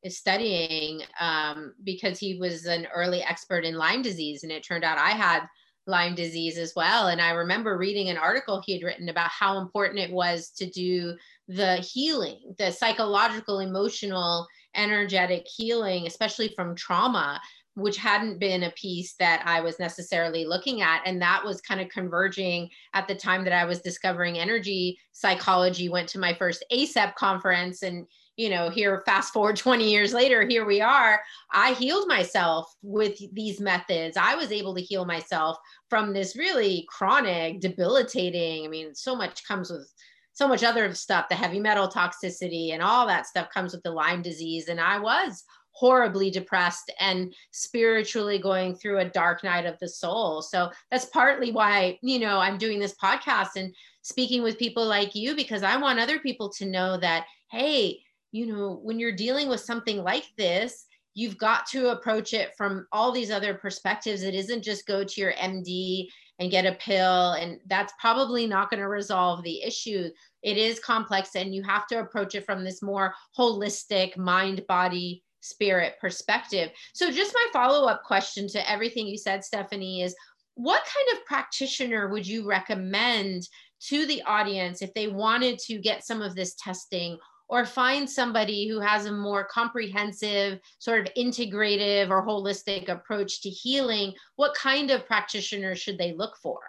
[0.08, 4.98] studying um, because he was an early expert in Lyme disease, and it turned out
[4.98, 5.46] I had
[5.86, 7.08] Lyme disease as well.
[7.08, 10.70] And I remember reading an article he had written about how important it was to
[10.70, 11.16] do
[11.48, 17.40] the healing, the psychological, emotional, energetic healing, especially from trauma
[17.74, 21.02] which hadn't been a piece that I was necessarily looking at.
[21.06, 25.88] And that was kind of converging at the time that I was discovering energy psychology,
[25.88, 27.82] went to my first ACEP conference.
[27.82, 28.06] And,
[28.40, 31.20] you know, here, fast forward 20 years later, here we are.
[31.52, 34.16] I healed myself with these methods.
[34.16, 35.58] I was able to heal myself
[35.90, 38.64] from this really chronic, debilitating.
[38.64, 39.92] I mean, so much comes with
[40.32, 43.90] so much other stuff, the heavy metal toxicity and all that stuff comes with the
[43.90, 44.68] Lyme disease.
[44.68, 50.40] And I was horribly depressed and spiritually going through a dark night of the soul.
[50.40, 55.14] So that's partly why, you know, I'm doing this podcast and speaking with people like
[55.14, 58.00] you because I want other people to know that, hey,
[58.32, 62.86] you know, when you're dealing with something like this, you've got to approach it from
[62.92, 64.22] all these other perspectives.
[64.22, 66.06] It isn't just go to your MD
[66.38, 70.08] and get a pill, and that's probably not going to resolve the issue.
[70.42, 75.22] It is complex, and you have to approach it from this more holistic mind, body,
[75.40, 76.70] spirit perspective.
[76.94, 80.14] So, just my follow up question to everything you said, Stephanie, is
[80.54, 83.48] what kind of practitioner would you recommend
[83.88, 87.18] to the audience if they wanted to get some of this testing
[87.50, 93.50] or find somebody who has a more comprehensive, sort of integrative or holistic approach to
[93.50, 96.60] healing, what kind of practitioner should they look for?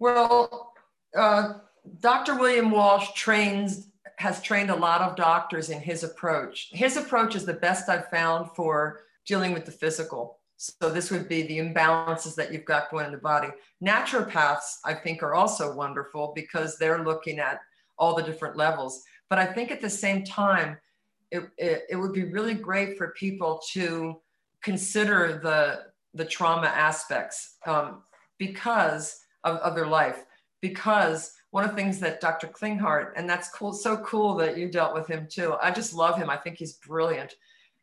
[0.00, 0.74] Well,
[1.16, 1.54] uh,
[2.00, 2.36] Dr.
[2.36, 6.68] William Walsh trains has trained a lot of doctors in his approach.
[6.72, 10.40] His approach is the best I've found for dealing with the physical.
[10.56, 13.48] So this would be the imbalances that you've got going in the body.
[13.80, 17.60] Naturopaths, I think, are also wonderful because they're looking at
[17.98, 19.02] all the different levels.
[19.28, 20.78] But I think at the same time,
[21.30, 24.20] it, it, it would be really great for people to
[24.62, 25.84] consider the,
[26.14, 28.02] the trauma aspects um,
[28.38, 30.24] because of, of their life.
[30.60, 32.48] Because one of the things that Dr.
[32.48, 35.54] Klinghardt, and that's cool, so cool that you dealt with him too.
[35.62, 36.28] I just love him.
[36.28, 37.34] I think he's brilliant.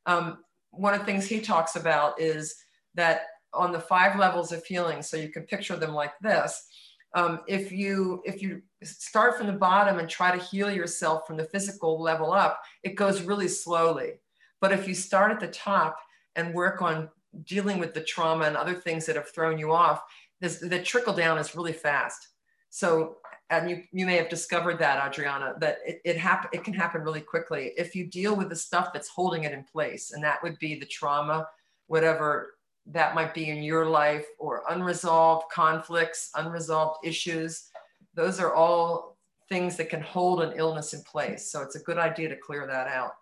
[0.05, 0.39] Um,
[0.71, 2.55] one of the things he talks about is
[2.95, 3.21] that
[3.53, 6.67] on the five levels of healing, so you can picture them like this,
[7.15, 11.37] um, if you if you start from the bottom and try to heal yourself from
[11.37, 14.19] the physical level up it goes really slowly.
[14.61, 15.97] But if you start at the top
[16.35, 17.09] and work on
[17.43, 20.03] dealing with the trauma and other things that have thrown you off
[20.39, 22.27] this, the trickle down is really fast.
[22.69, 23.17] So
[23.49, 27.01] and you, you may have discovered that adriana that it, it, happen, it can happen
[27.01, 27.71] really quickly.
[27.77, 30.79] If you deal with the stuff that's holding it in place and that would be
[30.79, 31.47] the trauma
[31.87, 32.54] whatever
[32.87, 37.69] that might be in your life or unresolved conflicts, unresolved issues.
[38.13, 39.17] Those are all
[39.49, 41.51] things that can hold an illness in place.
[41.51, 43.13] So it's a good idea to clear that out.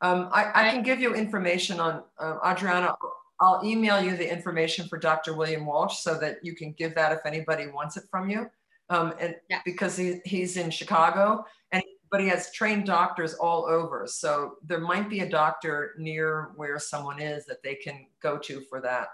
[0.00, 2.94] Um, I, I, can give you information on uh, Adriana.
[3.40, 5.34] I'll email you the information for Dr.
[5.34, 8.50] William Walsh so that you can give that if anybody wants it from you.
[8.90, 9.60] Um, and yeah.
[9.64, 14.06] because he, he's in Chicago and but he has trained doctors all over.
[14.06, 18.60] So there might be a doctor near where someone is that they can go to
[18.68, 19.08] for that.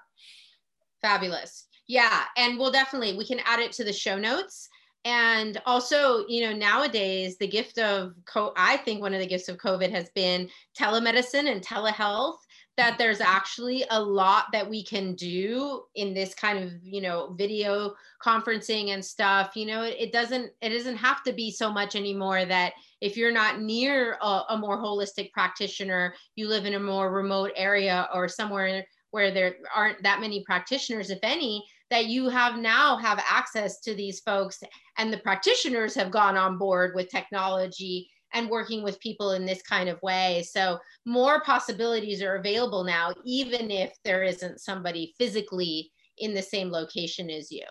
[1.01, 1.67] Fabulous.
[1.89, 2.25] Yeah.
[2.37, 4.69] And we'll definitely, we can add it to the show notes.
[5.05, 9.49] And also, you know, nowadays the gift of, co- I think one of the gifts
[9.49, 12.37] of COVID has been telemedicine and telehealth
[12.77, 17.35] that there's actually a lot that we can do in this kind of you know
[17.37, 19.53] video conferencing and stuff.
[19.57, 23.33] You know it, doesn't it doesn't have to be so much anymore that if you're
[23.33, 28.29] not near a, a more holistic practitioner you live in a more remote area or
[28.29, 33.81] somewhere where there aren't that many practitioners if any that you have now have access
[33.81, 34.63] to these folks
[34.97, 39.63] and the practitioners have gone on board with technology and working with people in this
[39.63, 40.45] kind of way.
[40.49, 46.71] So more possibilities are available now, even if there isn't somebody physically in the same
[46.71, 47.65] location as you.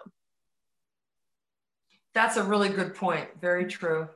[2.13, 3.30] That's a really good point.
[3.39, 4.08] Very true.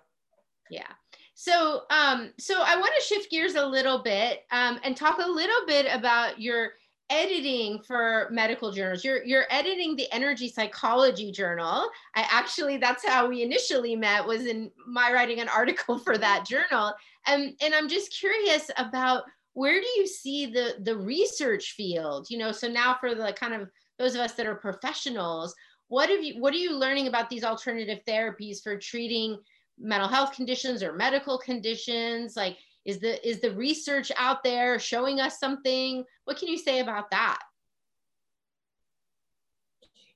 [0.69, 0.87] Yeah.
[1.35, 5.29] So, um, so I want to shift gears a little bit um, and talk a
[5.29, 6.71] little bit about your
[7.09, 9.03] editing for medical journals.
[9.03, 11.87] You're you're editing the energy psychology journal.
[12.15, 16.45] I actually that's how we initially met was in my writing an article for that
[16.47, 16.93] journal.
[17.27, 22.27] And and I'm just curious about where do you see the the research field?
[22.29, 25.55] You know, so now for the kind of those of us that are professionals,
[25.87, 29.37] what have you what are you learning about these alternative therapies for treating
[29.77, 32.35] mental health conditions or medical conditions?
[32.35, 36.03] Like is the is the research out there showing us something?
[36.25, 37.39] What can you say about that?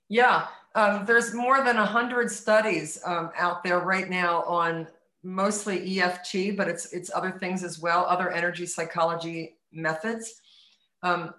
[0.08, 4.87] Yeah, um, there's more than 100 studies um, out there right now on
[5.23, 10.41] mostly EFT, but it's, it's other things as well, other energy psychology methods.
[11.04, 11.33] Um,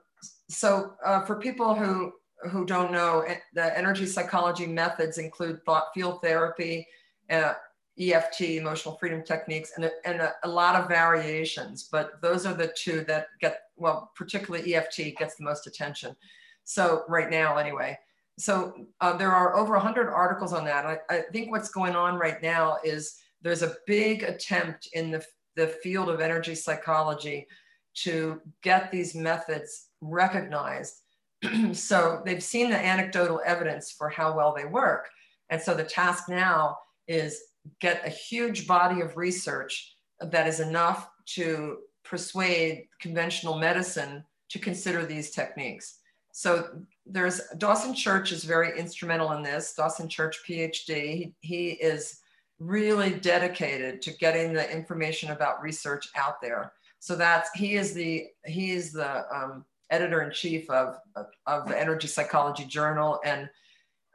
[0.48, 2.12] so uh, for people who,
[2.50, 3.24] who don't know,
[3.55, 6.86] the energy psychology methods include thought field therapy,
[7.28, 7.55] uh,
[7.99, 11.88] EFT, emotional freedom techniques, and, a, and a, a, lot of variations.
[11.91, 16.16] But those are the two that get, well, particularly EFT gets the most attention.
[16.64, 17.99] So, right now, anyway.
[18.38, 20.86] So, uh, there are over 100 articles on that.
[20.86, 25.24] I, I think what's going on right now is there's a big attempt in the,
[25.57, 27.47] the field of energy psychology
[27.95, 31.01] to get these methods recognized.
[31.72, 35.09] so, they've seen the anecdotal evidence for how well they work.
[35.51, 36.78] And so, the task now
[37.09, 37.43] is
[37.80, 45.06] get a huge body of research that is enough to persuade conventional medicine to consider
[45.06, 45.98] these techniques.
[46.32, 46.68] So
[47.06, 49.74] there's Dawson Church is very instrumental in this.
[49.74, 52.20] Dawson Church, PhD, he, he is
[52.58, 56.72] really dedicated to getting the information about research out there.
[56.98, 61.68] So that's he is the he is the um, editor in chief of, of, of
[61.68, 63.48] the Energy Psychology Journal and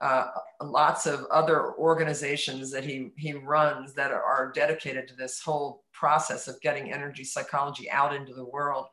[0.01, 0.27] uh,
[0.61, 6.47] lots of other organizations that he, he runs that are, dedicated to this whole process
[6.47, 8.85] of getting energy psychology out into the world.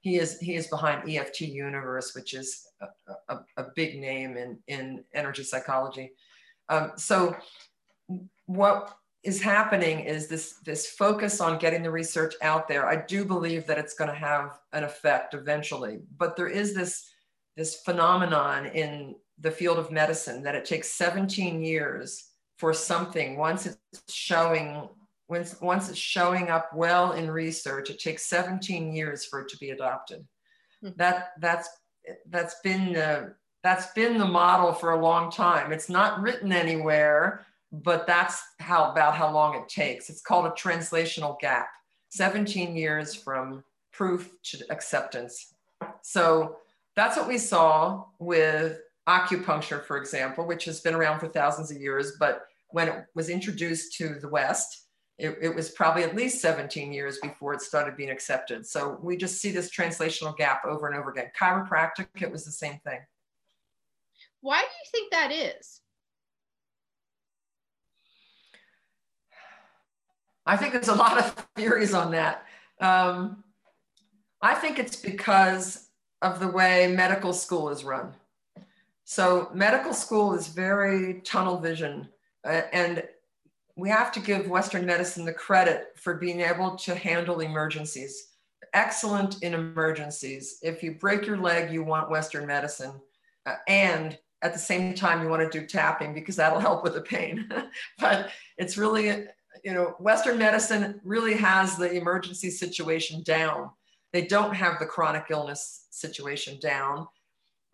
[0.00, 2.86] He is, he is behind EFT Universe, which is a,
[3.28, 6.12] a, a big name in, in energy psychology.
[6.68, 7.34] Um, so
[8.46, 12.86] what is happening is this, this focus on getting the research out there.
[12.86, 17.10] I do believe that it's going to have an effect eventually, but there is this,
[17.56, 23.36] this phenomenon in the field of medicine that it takes 17 years for something.
[23.36, 23.78] Once it's
[24.08, 24.88] showing
[25.28, 29.56] once, once it's showing up well in research it takes 17 years for it to
[29.58, 30.24] be adopted.
[30.84, 30.96] Mm-hmm.
[30.96, 31.68] that that's
[32.28, 35.72] that's been the that's been the model for a long time.
[35.72, 37.46] It's not written anywhere
[37.82, 40.08] but that's how about how long it takes.
[40.08, 41.68] It's called a translational gap.
[42.10, 45.54] 17 years from proof to acceptance.
[46.02, 46.56] So
[46.94, 48.78] that's what we saw with
[49.08, 53.28] acupuncture, for example, which has been around for thousands of years, but when it was
[53.28, 54.86] introduced to the West,
[55.18, 58.66] it, it, was probably at least 17 years before it started being accepted.
[58.66, 61.30] So we just see this translational gap over and over again.
[61.38, 62.98] Chiropractic, it was the same thing.
[64.40, 65.80] Why do you think that is?
[70.46, 72.44] I think there's a lot of theories on that.
[72.80, 73.44] Um,
[74.42, 75.88] I think it's because
[76.22, 78.14] of the way medical school is run.
[79.04, 82.08] So medical school is very tunnel vision,
[82.44, 83.04] uh, and
[83.76, 88.30] we have to give Western medicine the credit for being able to handle emergencies.
[88.72, 90.58] Excellent in emergencies.
[90.62, 92.92] If you break your leg, you want Western medicine,
[93.44, 96.94] uh, and at the same time, you want to do tapping because that'll help with
[96.94, 97.48] the pain.
[97.98, 99.26] but it's really,
[99.64, 103.70] you know, Western medicine really has the emergency situation down.
[104.12, 107.06] They don't have the chronic illness situation down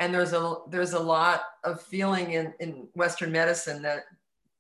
[0.01, 4.05] and there's a there's a lot of feeling in, in Western medicine that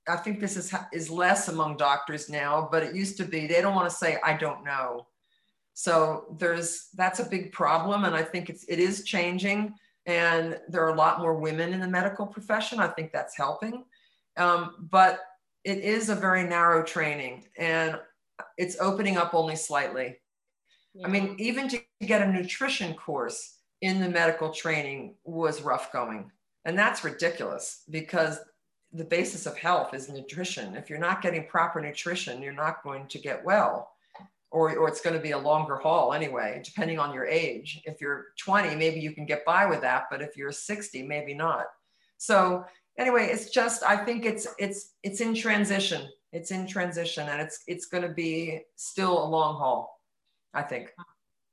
[0.07, 3.47] I think this is is less among doctors now, but it used to be.
[3.47, 5.07] They don't want to say I don't know.
[5.73, 9.75] So there's that's a big problem, and I think it's it is changing.
[10.07, 12.81] And there are a lot more women in the medical profession.
[12.81, 13.85] I think that's helping,
[14.37, 15.21] um, but
[15.65, 17.99] it is a very narrow training, and
[18.59, 20.19] it's opening up only slightly.
[20.95, 21.07] Yeah.
[21.07, 26.31] I mean, even to get a nutrition course in the medical training was rough going.
[26.65, 28.39] And that's ridiculous because
[28.93, 30.75] the basis of health is nutrition.
[30.75, 33.93] If you're not getting proper nutrition, you're not going to get well,
[34.51, 37.81] or, or it's going to be a longer haul anyway, depending on your age.
[37.85, 41.35] If you're 20, maybe you can get by with that, but if you're 60, maybe
[41.35, 41.67] not.
[42.19, 42.65] So
[42.99, 46.09] anyway, it's just I think it's it's it's in transition.
[46.33, 50.01] It's in transition, and it's it's going to be still a long haul.
[50.53, 50.93] I think.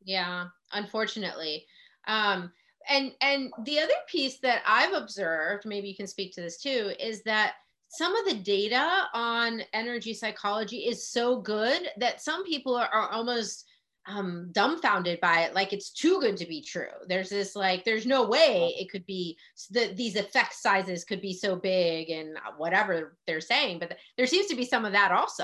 [0.04, 1.66] Yeah, unfortunately.
[2.08, 2.52] Um,
[2.90, 6.94] and and the other piece that I've observed, maybe you can speak to this too,
[7.00, 7.56] is that
[7.90, 13.10] some of the data on energy psychology is so good that some people are, are
[13.10, 13.66] almost
[14.08, 15.54] um, dumbfounded by it.
[15.54, 16.88] Like it's too good to be true.
[17.08, 19.38] There's this like there's no way it could be
[19.72, 24.48] that these effect sizes could be so big and whatever they're saying but there seems
[24.48, 25.44] to be some of that also.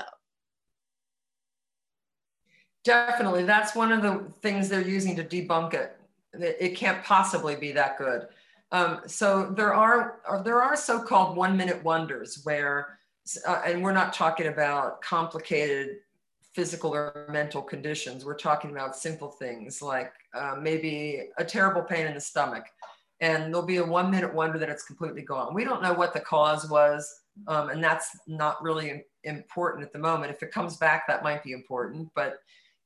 [2.84, 3.44] Definitely.
[3.44, 5.98] That's one of the things they're using to debunk it
[6.40, 8.28] it can't possibly be that good.
[8.72, 12.98] Um, so there are there are so-called one-minute wonders where,
[13.46, 15.98] uh, and we're not talking about complicated
[16.54, 18.24] physical or mental conditions.
[18.24, 22.64] We're talking about simple things like uh, maybe a terrible pain in the stomach,
[23.20, 25.54] and there'll be a one-minute wonder that it's completely gone.
[25.54, 29.98] We don't know what the cause was, um, and that's not really important at the
[29.98, 30.32] moment.
[30.32, 32.38] If it comes back, that might be important, but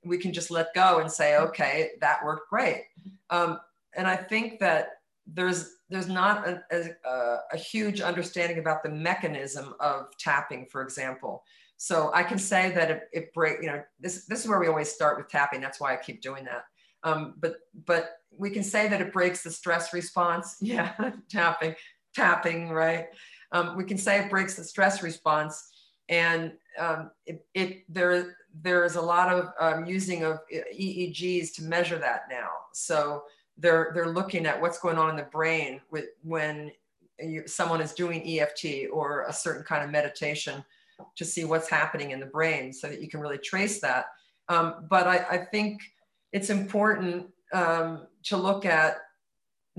[0.05, 2.85] we can just let go and say, okay, that worked great.
[3.31, 3.61] Um,
[3.97, 9.75] and I think that there's there's not a, a, a, huge understanding about the mechanism
[9.81, 11.43] of tapping, for example.
[11.77, 14.69] So I can say that it, it break, you know, this this is where we
[14.69, 15.61] always start with tapping.
[15.61, 16.65] That's why I keep doing that.
[17.05, 20.57] Um, but but we can say that it breaks the stress response.
[20.63, 20.93] Yeah,
[21.31, 21.75] tapping,
[22.15, 23.07] tapping, right?
[23.53, 25.71] Um, we can say it breaks the stress response,
[26.09, 31.99] and um, it, it there there's a lot of um, using of EEGs to measure
[31.99, 32.49] that now.
[32.73, 33.25] So
[33.57, 36.73] they're they're looking at what's going on in the brain with when
[37.21, 40.65] you, someone is doing EFT or a certain kind of meditation.
[41.17, 44.07] to see what's happening in the brain so that you can really trace that.
[44.49, 45.81] Um, but I, I, think
[46.33, 48.97] it's important um, to look at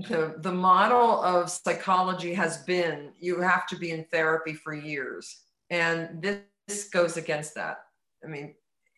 [0.08, 5.42] the, the model of psychology has been you have to be in therapy for years.
[5.70, 6.38] And this,
[6.70, 7.78] this goes against that.
[8.24, 8.54] I mean,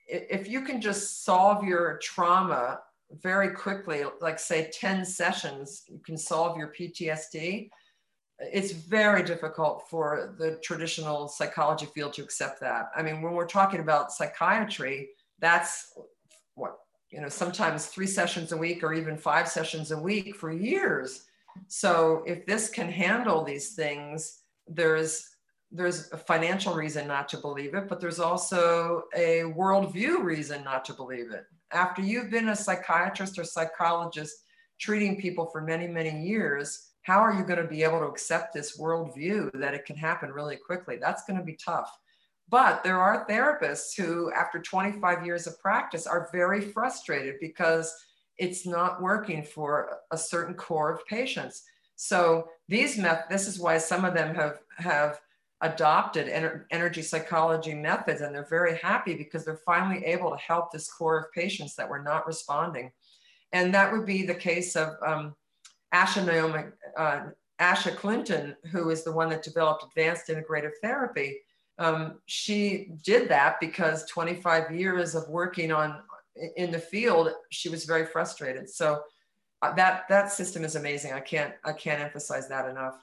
[0.06, 2.80] if you can just solve your trauma
[3.22, 7.70] very quickly, like say 10 sessions, you can solve your PTSD.
[8.40, 12.90] It's very difficult for the traditional psychology field to accept that.
[12.94, 15.94] I mean, when we're talking about psychiatry, that's
[16.54, 16.76] what,
[17.10, 21.24] you know, sometimes three sessions a week or even five sessions a week for years.
[21.68, 25.31] So if this can handle these things, there's
[25.72, 30.84] there's a financial reason not to believe it, but there's also a worldview reason not
[30.84, 31.44] to believe it.
[31.72, 34.36] After you've been a psychiatrist or psychologist
[34.78, 38.52] treating people for many, many years, how are you going to be able to accept
[38.52, 40.98] this worldview that it can happen really quickly?
[41.00, 41.90] That's going to be tough.
[42.48, 47.94] But there are therapists who, after 25 years of practice, are very frustrated because
[48.36, 51.62] it's not working for a certain core of patients.
[51.96, 55.20] So these methods, this is why some of them have have
[55.62, 60.70] adopted ener- energy psychology methods and they're very happy because they're finally able to help
[60.70, 62.90] this core of patients that were not responding.
[63.52, 65.34] And that would be the case of um,
[65.94, 67.20] Asha Nahoma, uh,
[67.60, 71.38] Asha Clinton, who is the one that developed advanced integrative therapy.
[71.78, 76.00] Um, she did that because 25 years of working on
[76.56, 78.68] in the field, she was very frustrated.
[78.68, 79.02] So
[79.60, 81.12] uh, that that system is amazing.
[81.12, 82.96] I can't I can't emphasize that enough.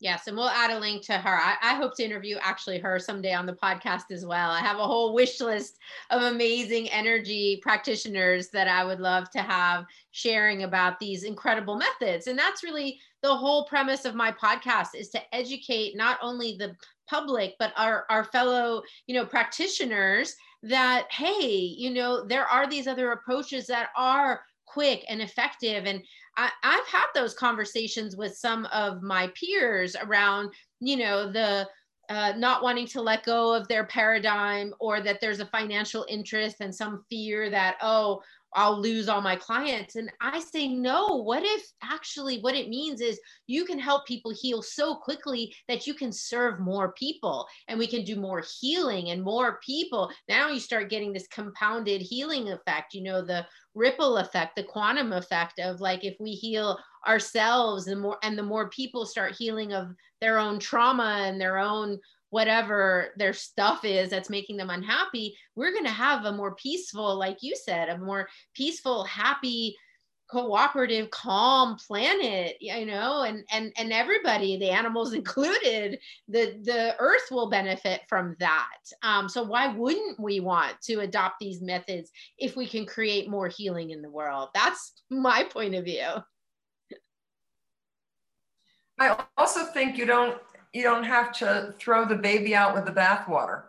[0.00, 1.36] Yes, and we'll add a link to her.
[1.36, 4.50] I, I, hope to interview actually her someday on the podcast as well.
[4.50, 5.78] I have a whole wish list
[6.10, 12.28] of amazing energy practitioners that I would love to have sharing about these incredible methods.
[12.28, 16.76] And that's really the whole premise of my podcast is to educate not only the
[17.08, 22.86] public but our, our fellow you know practitioners that hey you know there are these
[22.86, 26.02] other approaches that are quick and effective and
[26.38, 31.68] I, i've had those conversations with some of my peers around you know the
[32.08, 36.56] uh, not wanting to let go of their paradigm or that there's a financial interest
[36.60, 38.22] and some fear that oh
[38.54, 39.96] I'll lose all my clients.
[39.96, 44.32] And I say, no, what if actually what it means is you can help people
[44.32, 49.10] heal so quickly that you can serve more people and we can do more healing
[49.10, 50.10] and more people.
[50.28, 55.12] Now you start getting this compounded healing effect, you know, the ripple effect, the quantum
[55.12, 59.72] effect of like if we heal ourselves the more and the more people start healing
[59.72, 61.98] of their own trauma and their own
[62.30, 67.16] whatever their stuff is that's making them unhappy, we're going to have a more peaceful,
[67.16, 69.76] like you said, a more peaceful, happy,
[70.30, 75.98] cooperative calm planet you know and and and everybody the animals included
[76.28, 78.76] the the earth will benefit from that.
[79.02, 83.48] Um, so why wouldn't we want to adopt these methods if we can create more
[83.48, 84.50] healing in the world?
[84.54, 86.08] That's my point of view.
[89.00, 90.40] I also think you don't
[90.72, 93.64] you don't have to throw the baby out with the bathwater,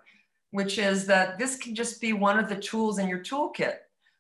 [0.52, 3.76] which is that this can just be one of the tools in your toolkit.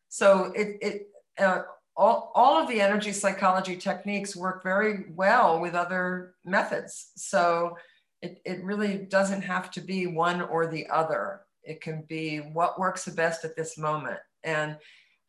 [0.07, 1.07] So it, it
[1.37, 1.63] uh,
[1.95, 7.11] all, all of the energy psychology techniques work very well with other methods.
[7.15, 7.77] So
[8.21, 11.41] it, it really doesn't have to be one or the other.
[11.63, 14.19] It can be what works the best at this moment.
[14.43, 14.77] And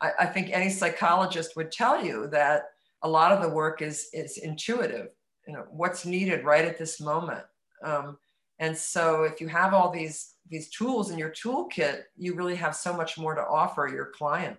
[0.01, 2.65] I, I think any psychologist would tell you that
[3.03, 5.09] a lot of the work is, is intuitive
[5.47, 7.45] you know what's needed right at this moment.
[7.83, 8.19] Um,
[8.59, 12.77] and so if you have all these these tools in your toolkit you really have
[12.77, 14.57] so much more to offer your client.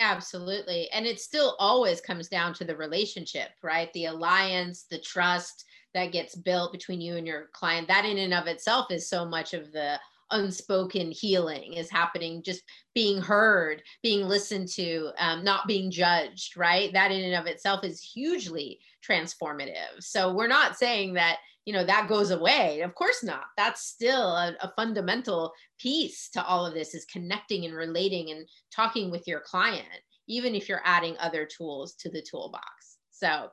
[0.00, 0.90] Absolutely.
[0.90, 3.92] And it still always comes down to the relationship right?
[3.92, 5.64] The alliance the trust
[5.94, 7.88] that gets built between you and your client.
[7.88, 9.98] That in and of itself is so much of the
[10.32, 12.62] unspoken healing is happening just
[12.94, 16.92] being heard being listened to um, not being judged right?
[16.92, 20.00] That in and of itself is hugely transformative.
[20.00, 22.80] So we're not saying that you know that goes away.
[22.80, 23.44] Of course not.
[23.56, 28.48] That's still a, a fundamental piece to all of this is connecting and relating and
[28.74, 29.86] talking with your client
[30.28, 32.98] even if you're adding other tools to the toolbox.
[33.10, 33.48] So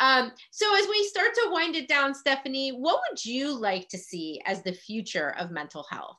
[0.00, 3.98] um, so as we start to wind it down, Stephanie, what would you like to
[3.98, 6.16] see as the future of mental health?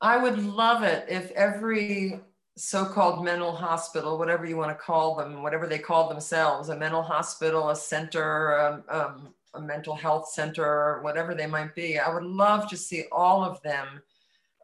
[0.00, 2.20] I would love it if every
[2.56, 7.02] so-called mental hospital, whatever you want to call them, whatever they call themselves, a mental
[7.02, 12.24] hospital, a center, um, um, a mental health center, whatever they might be, I would
[12.24, 14.02] love to see all of them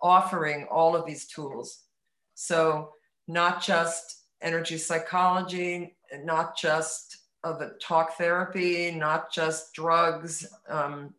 [0.03, 1.83] offering all of these tools.
[2.35, 2.93] So
[3.29, 11.15] not just energy psychology, not just of the talk therapy, not just drugs, um,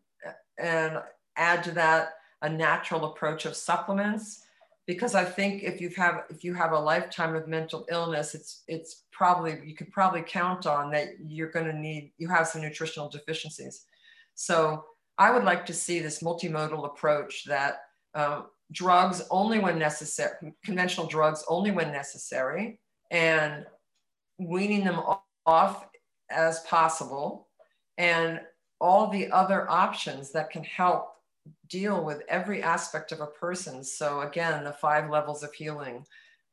[0.58, 0.98] and
[1.36, 4.44] add to that a natural approach of supplements.
[4.86, 8.64] Because I think if you have if you have a lifetime of mental illness, it's
[8.66, 12.62] it's probably you could probably count on that you're going to need you have some
[12.62, 13.86] nutritional deficiencies.
[14.34, 14.84] So
[15.18, 17.82] I would like to see this multimodal approach that
[18.14, 22.80] um, drugs only when necessary, conventional drugs only when necessary,
[23.10, 23.64] and
[24.38, 25.00] weaning them
[25.46, 25.86] off
[26.30, 27.48] as possible,
[27.98, 28.40] and
[28.80, 31.11] all the other options that can help
[31.68, 33.82] deal with every aspect of a person.
[33.82, 36.04] So, again, the five levels of healing,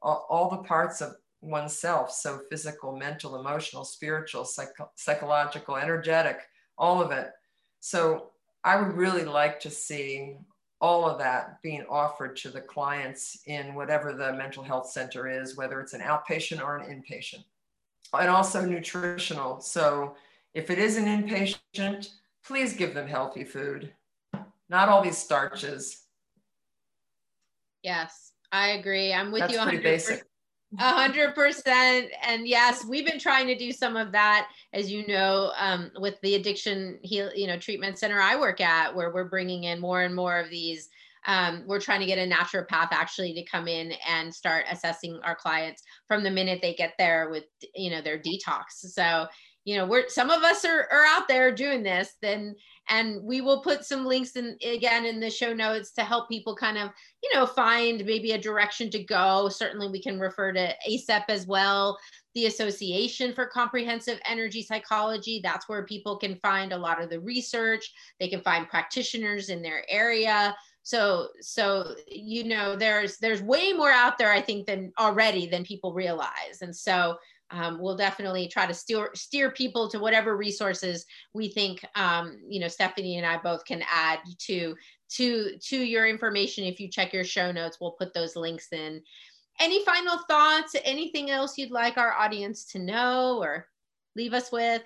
[0.01, 6.39] all, all the parts of oneself so physical, mental, emotional, spiritual, psycho- psychological, energetic,
[6.77, 7.31] all of it.
[7.79, 8.31] So,
[8.63, 10.35] I would really like to see
[10.81, 15.57] all of that being offered to the clients in whatever the mental health center is,
[15.57, 17.43] whether it's an outpatient or an inpatient.
[18.17, 19.59] And also nutritional.
[19.59, 20.15] So
[20.53, 22.09] if it is an inpatient,
[22.45, 23.93] please give them healthy food,
[24.69, 26.03] not all these starches.
[27.83, 29.13] Yes, I agree.
[29.13, 29.61] I'm with That's you.
[29.61, 30.23] Pretty basic.
[30.77, 32.11] A hundred percent.
[32.21, 36.21] And yes, we've been trying to do some of that, as you know, um, with
[36.21, 40.01] the addiction heal, you know, treatment center I work at, where we're bringing in more
[40.03, 40.89] and more of these.
[41.25, 45.35] Um, we're trying to get a naturopath actually to come in and start assessing our
[45.35, 47.45] clients from the minute they get there with,
[47.75, 48.63] you know, their detox.
[48.73, 49.27] So
[49.69, 52.55] you know we're some of us are, are out there doing this then
[52.89, 56.55] and we will put some links in again in the show notes to help people
[56.55, 56.89] kind of
[57.21, 59.47] you know find maybe a direction to go.
[59.47, 61.97] Certainly we can refer to ACEP as well
[62.35, 65.39] the association for comprehensive energy psychology.
[65.43, 67.91] That's where people can find a lot of the research.
[68.19, 70.55] They can find practitioners in their area.
[70.81, 75.63] So so you know there's there's way more out there i think than already than
[75.63, 76.61] people realize.
[76.61, 77.17] And so
[77.51, 82.59] um, we'll definitely try to steer steer people to whatever resources we think um, you
[82.59, 84.75] know Stephanie and I both can add to
[85.11, 86.63] to to your information.
[86.63, 89.01] If you check your show notes, we'll put those links in.
[89.59, 90.75] Any final thoughts?
[90.85, 93.67] Anything else you'd like our audience to know or
[94.15, 94.83] leave us with?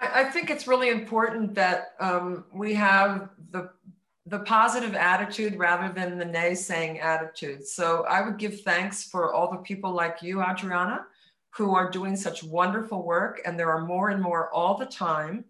[0.00, 3.70] I think it's really important that um, we have the
[4.30, 7.66] the positive attitude rather than the naysaying attitude.
[7.66, 11.04] So I would give thanks for all the people like you, Adriana,
[11.50, 13.40] who are doing such wonderful work.
[13.44, 15.44] And there are more and more all the time.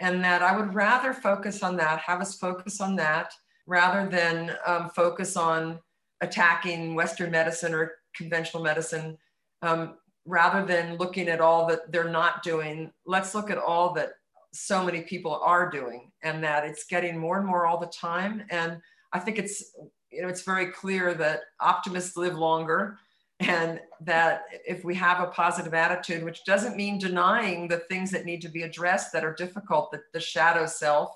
[0.00, 3.34] And that I would rather focus on that, have us focus on that
[3.66, 5.78] rather than um, focus on
[6.22, 9.18] attacking Western medicine or conventional medicine.
[9.60, 14.12] Um, rather than looking at all that they're not doing, let's look at all that
[14.52, 18.44] so many people are doing and that it's getting more and more all the time.
[18.50, 18.80] And
[19.12, 19.74] i think it's
[20.10, 22.98] you know it's very clear that optimists live longer
[23.40, 28.24] and that if we have a positive attitude which doesn't mean denying the things that
[28.24, 31.14] need to be addressed that are difficult the, the shadow self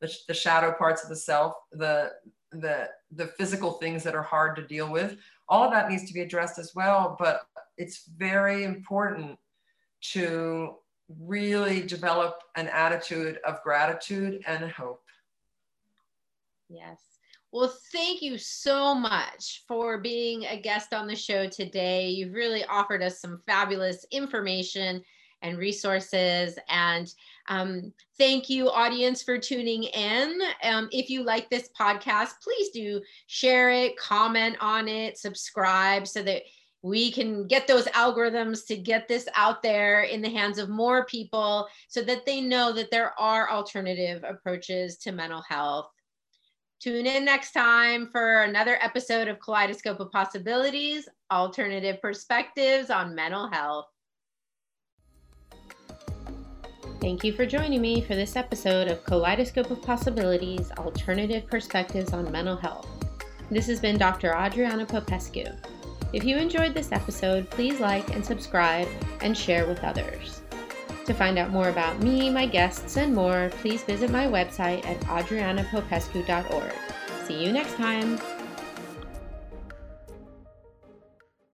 [0.00, 2.10] the, the shadow parts of the self the
[2.52, 5.16] the the physical things that are hard to deal with
[5.50, 7.16] all of that needs to be addressed as well.
[7.18, 7.42] But
[7.76, 9.36] it's very important
[10.12, 10.76] to
[11.18, 15.02] really develop an attitude of gratitude and hope.
[16.68, 17.00] Yes.
[17.52, 22.08] Well, thank you so much for being a guest on the show today.
[22.10, 25.02] You've really offered us some fabulous information
[25.42, 26.56] and resources.
[26.68, 27.12] And
[27.48, 30.40] um, thank you, audience, for tuning in.
[30.62, 36.22] Um, if you like this podcast, please do share it, comment on it, subscribe so
[36.22, 36.42] that
[36.82, 41.04] we can get those algorithms to get this out there in the hands of more
[41.04, 45.90] people so that they know that there are alternative approaches to mental health.
[46.80, 53.50] Tune in next time for another episode of Kaleidoscope of Possibilities Alternative Perspectives on Mental
[53.50, 53.84] Health.
[57.02, 62.30] Thank you for joining me for this episode of Kaleidoscope of Possibilities Alternative Perspectives on
[62.32, 62.88] Mental Health.
[63.50, 64.34] This has been Dr.
[64.34, 65.44] Adriana Popescu.
[66.12, 68.88] If you enjoyed this episode, please like and subscribe
[69.20, 70.42] and share with others.
[71.06, 75.00] To find out more about me, my guests, and more, please visit my website at
[75.00, 76.72] adrianapopescu.org.
[77.26, 78.18] See you next time.